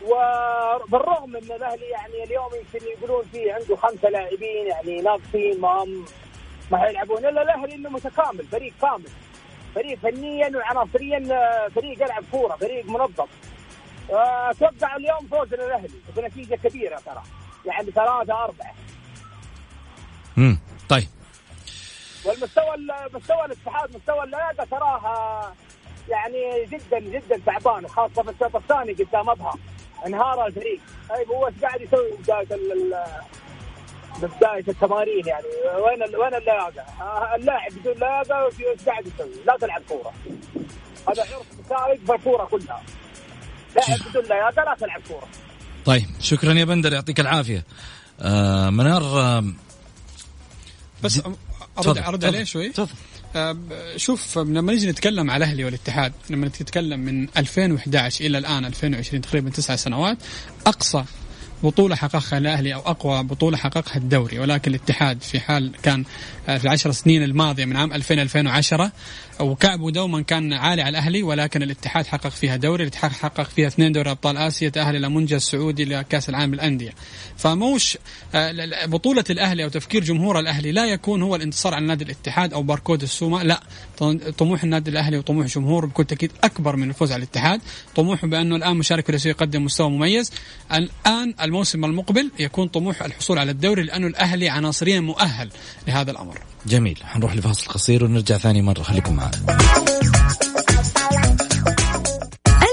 وبالرغم 0.05 1.31
من 1.31 1.53
الأهلي 1.53 1.85
يعني 1.87 2.25
اليوم 2.25 2.49
يمكن 2.55 2.87
يقولون 2.87 3.25
فيه 3.33 3.53
عنده 3.53 3.77
خمسة 3.77 4.09
لاعبين 4.09 4.67
يعني 4.67 5.01
ناقصين 5.01 5.61
ما 5.61 5.69
هم 5.69 6.05
ما 6.71 6.79
حيلعبون. 6.79 7.19
إلا 7.27 7.43
الأهلي 7.43 7.75
إنه 7.75 7.91
متكامل 7.91 8.47
فريق 8.47 8.73
كامل. 8.83 9.09
فريق 9.75 9.99
فنيا 9.99 10.57
وعناصريا 10.57 11.29
آه، 11.33 11.69
فريق 11.69 12.03
يلعب 12.03 12.25
كورة 12.33 12.57
فريق 12.57 12.87
منظم. 12.87 13.27
آه، 14.11 14.51
أتوقع 14.51 14.97
اليوم 14.97 15.29
فوز 15.31 15.55
للاهلي 15.55 16.01
بنتيجه 16.17 16.55
كبيرة 16.55 16.97
ترى. 17.07 17.23
يعني 17.67 17.91
ثلاثة 17.91 18.45
أربعة. 18.45 18.75
امم 20.39 20.59
طيب. 20.89 21.09
والمستوى 22.25 22.77
مستوى 23.15 23.45
الاتحاد 23.45 23.97
مستوى 23.97 24.25
اللياقه 24.25 24.65
تراها 24.71 25.55
يعني 26.09 26.65
جدا 26.65 26.99
جدا 26.99 27.41
تعبان 27.47 27.85
وخاصه 27.85 28.23
في 28.23 28.31
الشوط 28.31 28.57
الثاني 28.57 28.93
قدام 28.93 29.31
أبها. 29.31 29.55
انهار 30.07 30.47
الفريق. 30.47 30.81
طيب 31.09 31.29
هو 31.29 31.47
إيش 31.47 31.55
قاعد 31.63 31.81
يسوي؟ 31.81 32.11
بدايه 34.19 34.65
التمارين 34.69 35.27
يعني. 35.27 35.45
وين 35.85 36.03
ال- 36.03 36.17
وين 36.17 36.35
اللياقه؟ 36.35 36.81
آه، 37.01 37.35
اللاعب 37.37 37.73
بدون 37.73 37.95
لياقه 37.95 38.47
إيش 38.47 38.83
قاعد 38.87 39.07
يسوي؟ 39.07 39.45
لا 39.47 39.57
تلعب 39.61 39.83
كورة. 39.89 40.13
هذا 41.09 41.23
عرف 41.23 41.47
سائد 41.69 42.07
في 42.07 42.13
الكوره 42.15 42.45
كلها. 42.45 42.83
لاعب 43.77 43.99
بدون 44.11 44.25
لياقه 44.25 44.65
لا 44.65 44.77
تلعب 44.81 45.01
كورة. 45.09 45.29
طيب 45.85 46.07
شكرا 46.21 46.53
يا 46.53 46.65
بندر 46.65 46.93
يعطيك 46.93 47.21
العافية. 47.21 47.65
آه 48.21 48.71
منار 48.71 49.03
آه 49.03 49.45
بس 51.03 51.15
دي- 51.19 51.23
ارد 51.27 51.37
تفضل، 51.77 51.99
أرد 52.03 52.19
تفضل، 52.19 52.27
عليه 52.35 52.45
شوي. 52.45 52.73
آه، 53.37 53.53
ب- 53.53 53.97
شوف 53.97 54.39
لما 54.39 54.73
نيجي 54.73 54.91
نتكلم 54.91 55.31
على 55.31 55.45
الاهلي 55.45 55.65
والاتحاد 55.65 56.13
لما 56.31 56.47
نتكلم 56.47 57.01
من 57.01 57.29
2011 57.37 58.25
إلى 58.25 58.39
الآن 58.39 58.65
2020 58.65 59.21
تقريبا 59.23 59.51
تسع 59.51 59.77
سنوات 59.77 60.19
أقصى 60.67 61.05
بطولة 61.63 61.97
حققها 61.97 62.39
الأهلي 62.39 62.75
أو 62.75 62.81
أقوى 62.81 63.23
بطولة 63.23 63.57
حققها 63.57 63.97
الدوري 63.97 64.39
ولكن 64.39 64.71
الاتحاد 64.71 65.23
في 65.23 65.41
حال 65.41 65.73
كان 65.83 66.05
آه، 66.49 66.59
في 66.59 66.65
العشر 66.65 66.93
سنين 66.93 67.23
الماضية 67.23 67.65
من 67.65 67.77
عام 67.77 67.93
2000 67.93 68.15
2010 68.23 68.93
وكعبه 69.41 69.91
دوما 69.91 70.23
كان 70.23 70.53
عالي 70.53 70.83
على 70.83 70.91
الأهلي 70.99 71.23
ولكن 71.23 71.63
الاتحاد 71.63 72.07
حقق 72.07 72.29
فيها 72.29 72.57
دوري 72.57 72.83
الاتحاد 72.83 73.13
حقق 73.13 73.49
فيها 73.49 73.67
اثنين 73.67 73.93
دوري 73.93 74.11
أبطال 74.11 74.37
آسيا 74.37 74.69
تأهل 74.69 74.97
إلى 74.97 75.09
منجز 75.09 75.41
سعودي 75.41 75.85
لكأس 75.85 76.29
العالم 76.29 76.55
للأندية. 76.55 76.95
فموش 77.37 77.99
آه، 78.35 78.87
بطولة 78.87 79.25
الأهلي 79.31 79.65
أو 79.65 79.69
تفكير 79.69 80.05
جمهور 80.05 80.39
الأهلي 80.39 80.73
لا 80.73 80.85
يكون 80.85 81.23
هو 81.23 81.37
الانتصار 81.37 81.75
على 81.75 81.87
نادي 81.87 82.05
الاتحاد 82.05 82.55
أو 82.55 82.63
باركود 82.63 83.03
السومة 83.03 83.43
لا. 83.43 83.61
طموح 84.39 84.63
النادي 84.63 84.91
الأهلي 84.91 85.19
وطموح 85.19 85.47
جمهور 85.47 85.87
بكل 85.87 86.05
تأكيد 86.05 86.33
أكبر 86.45 86.77
من 86.77 86.89
الفوز 86.89 87.13
على 87.13 87.23
الاتحاد. 87.23 87.61
طموحه 87.95 88.27
بأنه 88.27 88.57
الآن 88.57 88.77
مشارك 88.77 89.17
في 89.17 89.29
يقدم 89.29 89.65
مستوى 89.65 89.91
مميز. 89.91 90.33
الآن 90.73 91.35
الموسم 91.53 91.85
المقبل 91.85 92.31
يكون 92.39 92.69
طموح 92.69 93.03
الحصول 93.03 93.39
على 93.39 93.51
الدوري 93.51 93.83
لأنه 93.83 94.07
الأهلي 94.07 94.49
عناصريا 94.49 95.01
مؤهل 95.01 95.51
لهذا 95.89 96.11
الأمر. 96.11 96.39
جميل. 96.67 96.99
حنروح 97.05 97.37
لفاصل 97.37 97.73
قصير 97.73 98.05
ونرجع 98.05 98.39
ثاني 98.39 98.63
مرة. 98.63 98.83
خليكم 98.83 99.17
معنا. 99.17 99.31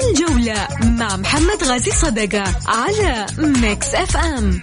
الجولة 0.10 0.68
مع 0.82 1.18
محمد 1.18 1.64
غازي 1.64 1.92
صدقة 1.92 2.44
على 2.68 3.26
Mix 3.38 3.96
FM 3.96 4.62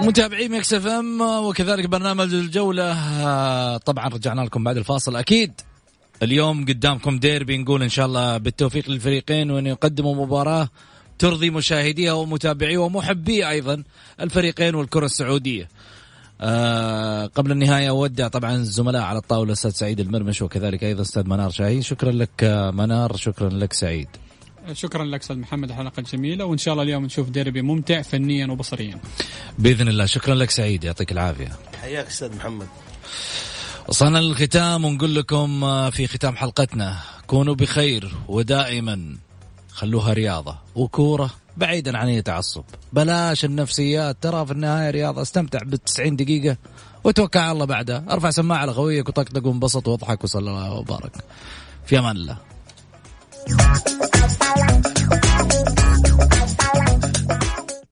متابعي 0.00 0.48
Mix 0.48 0.74
FM 0.74 1.20
وكذلك 1.20 1.86
برنامج 1.86 2.34
الجولة. 2.34 2.92
آه، 3.26 3.76
طبعا 3.76 4.08
رجعنا 4.08 4.40
لكم 4.40 4.64
بعد 4.64 4.76
الفاصل. 4.76 5.16
أكيد 5.16 5.52
اليوم 6.24 6.64
قدامكم 6.64 7.18
ديربي 7.18 7.58
نقول 7.58 7.82
إن 7.82 7.88
شاء 7.88 8.06
الله 8.06 8.38
بالتوفيق 8.38 8.90
للفريقين 8.90 9.50
وأن 9.50 9.66
يقدموا 9.66 10.26
مباراة 10.26 10.68
ترضي 11.18 11.50
مشاهديها 11.50 12.12
ومتابعيها 12.12 12.80
ومحبي 12.80 13.48
أيضا 13.48 13.82
الفريقين 14.20 14.74
والكرة 14.74 15.06
السعودية. 15.06 15.68
آه 16.40 17.26
قبل 17.26 17.52
النهاية 17.52 17.88
أودع 17.88 18.28
طبعا 18.28 18.54
الزملاء 18.54 19.02
على 19.02 19.18
الطاولة 19.18 19.52
أستاذ 19.52 19.70
سعيد 19.70 20.00
المرمش 20.00 20.42
وكذلك 20.42 20.84
أيضا 20.84 21.02
أستاذ 21.02 21.28
منار 21.28 21.50
شاهين. 21.50 21.82
شكرا 21.82 22.12
لك 22.12 22.44
منار 22.74 23.16
شكرا 23.16 23.48
لك 23.48 23.72
سعيد. 23.72 24.08
شكرا 24.72 25.04
لك 25.04 25.20
أستاذ 25.20 25.36
محمد 25.36 25.68
الحلقة 25.70 26.00
الجميله 26.00 26.44
وإن 26.44 26.58
شاء 26.58 26.74
الله 26.74 26.84
اليوم 26.84 27.04
نشوف 27.04 27.28
ديربي 27.30 27.62
ممتع 27.62 28.02
فنيا 28.02 28.46
وبصريا. 28.46 28.98
بإذن 29.58 29.88
الله. 29.88 30.06
شكرا 30.06 30.34
لك 30.34 30.50
سعيد 30.50 30.84
يعطيك 30.84 31.12
العافية. 31.12 31.52
حياك 31.82 32.06
أستاذ 32.06 32.36
محمد. 32.36 32.66
وصلنا 33.88 34.18
للختام 34.18 34.84
ونقول 34.84 35.14
لكم 35.14 35.64
آه، 35.64 35.90
في 35.90 36.06
ختام 36.06 36.36
حلقتنا. 36.36 36.96
كونوا 37.26 37.54
بخير 37.54 38.14
ودائما. 38.28 39.16
خلوها 39.72 40.12
رياضة 40.12 40.56
وكورة 40.74 41.30
بعيدا 41.56 41.98
عن 41.98 42.08
أي 42.08 42.22
تعصب. 42.22 42.64
بلاش 42.92 43.44
النفسيات. 43.44 44.16
ترى 44.20 44.46
في 44.46 44.52
النهاية 44.52 44.90
رياضة 44.90 45.22
استمتع 45.22 45.58
بالتسعين 45.62 46.16
دقيقة 46.16 46.56
وتوكل 47.04 47.38
على 47.38 47.52
الله 47.52 47.64
بعدها. 47.64 48.04
ارفع 48.10 48.30
سماعة 48.30 48.58
على 48.58 48.72
خويك 48.72 49.08
وطقطق 49.08 49.46
وانبسط 49.46 49.88
واضحك 49.88 50.24
وصلى 50.24 50.50
الله 50.50 50.72
وبارك. 50.72 51.12
في 51.86 51.98
أمان 51.98 52.16
الله. 52.16 52.38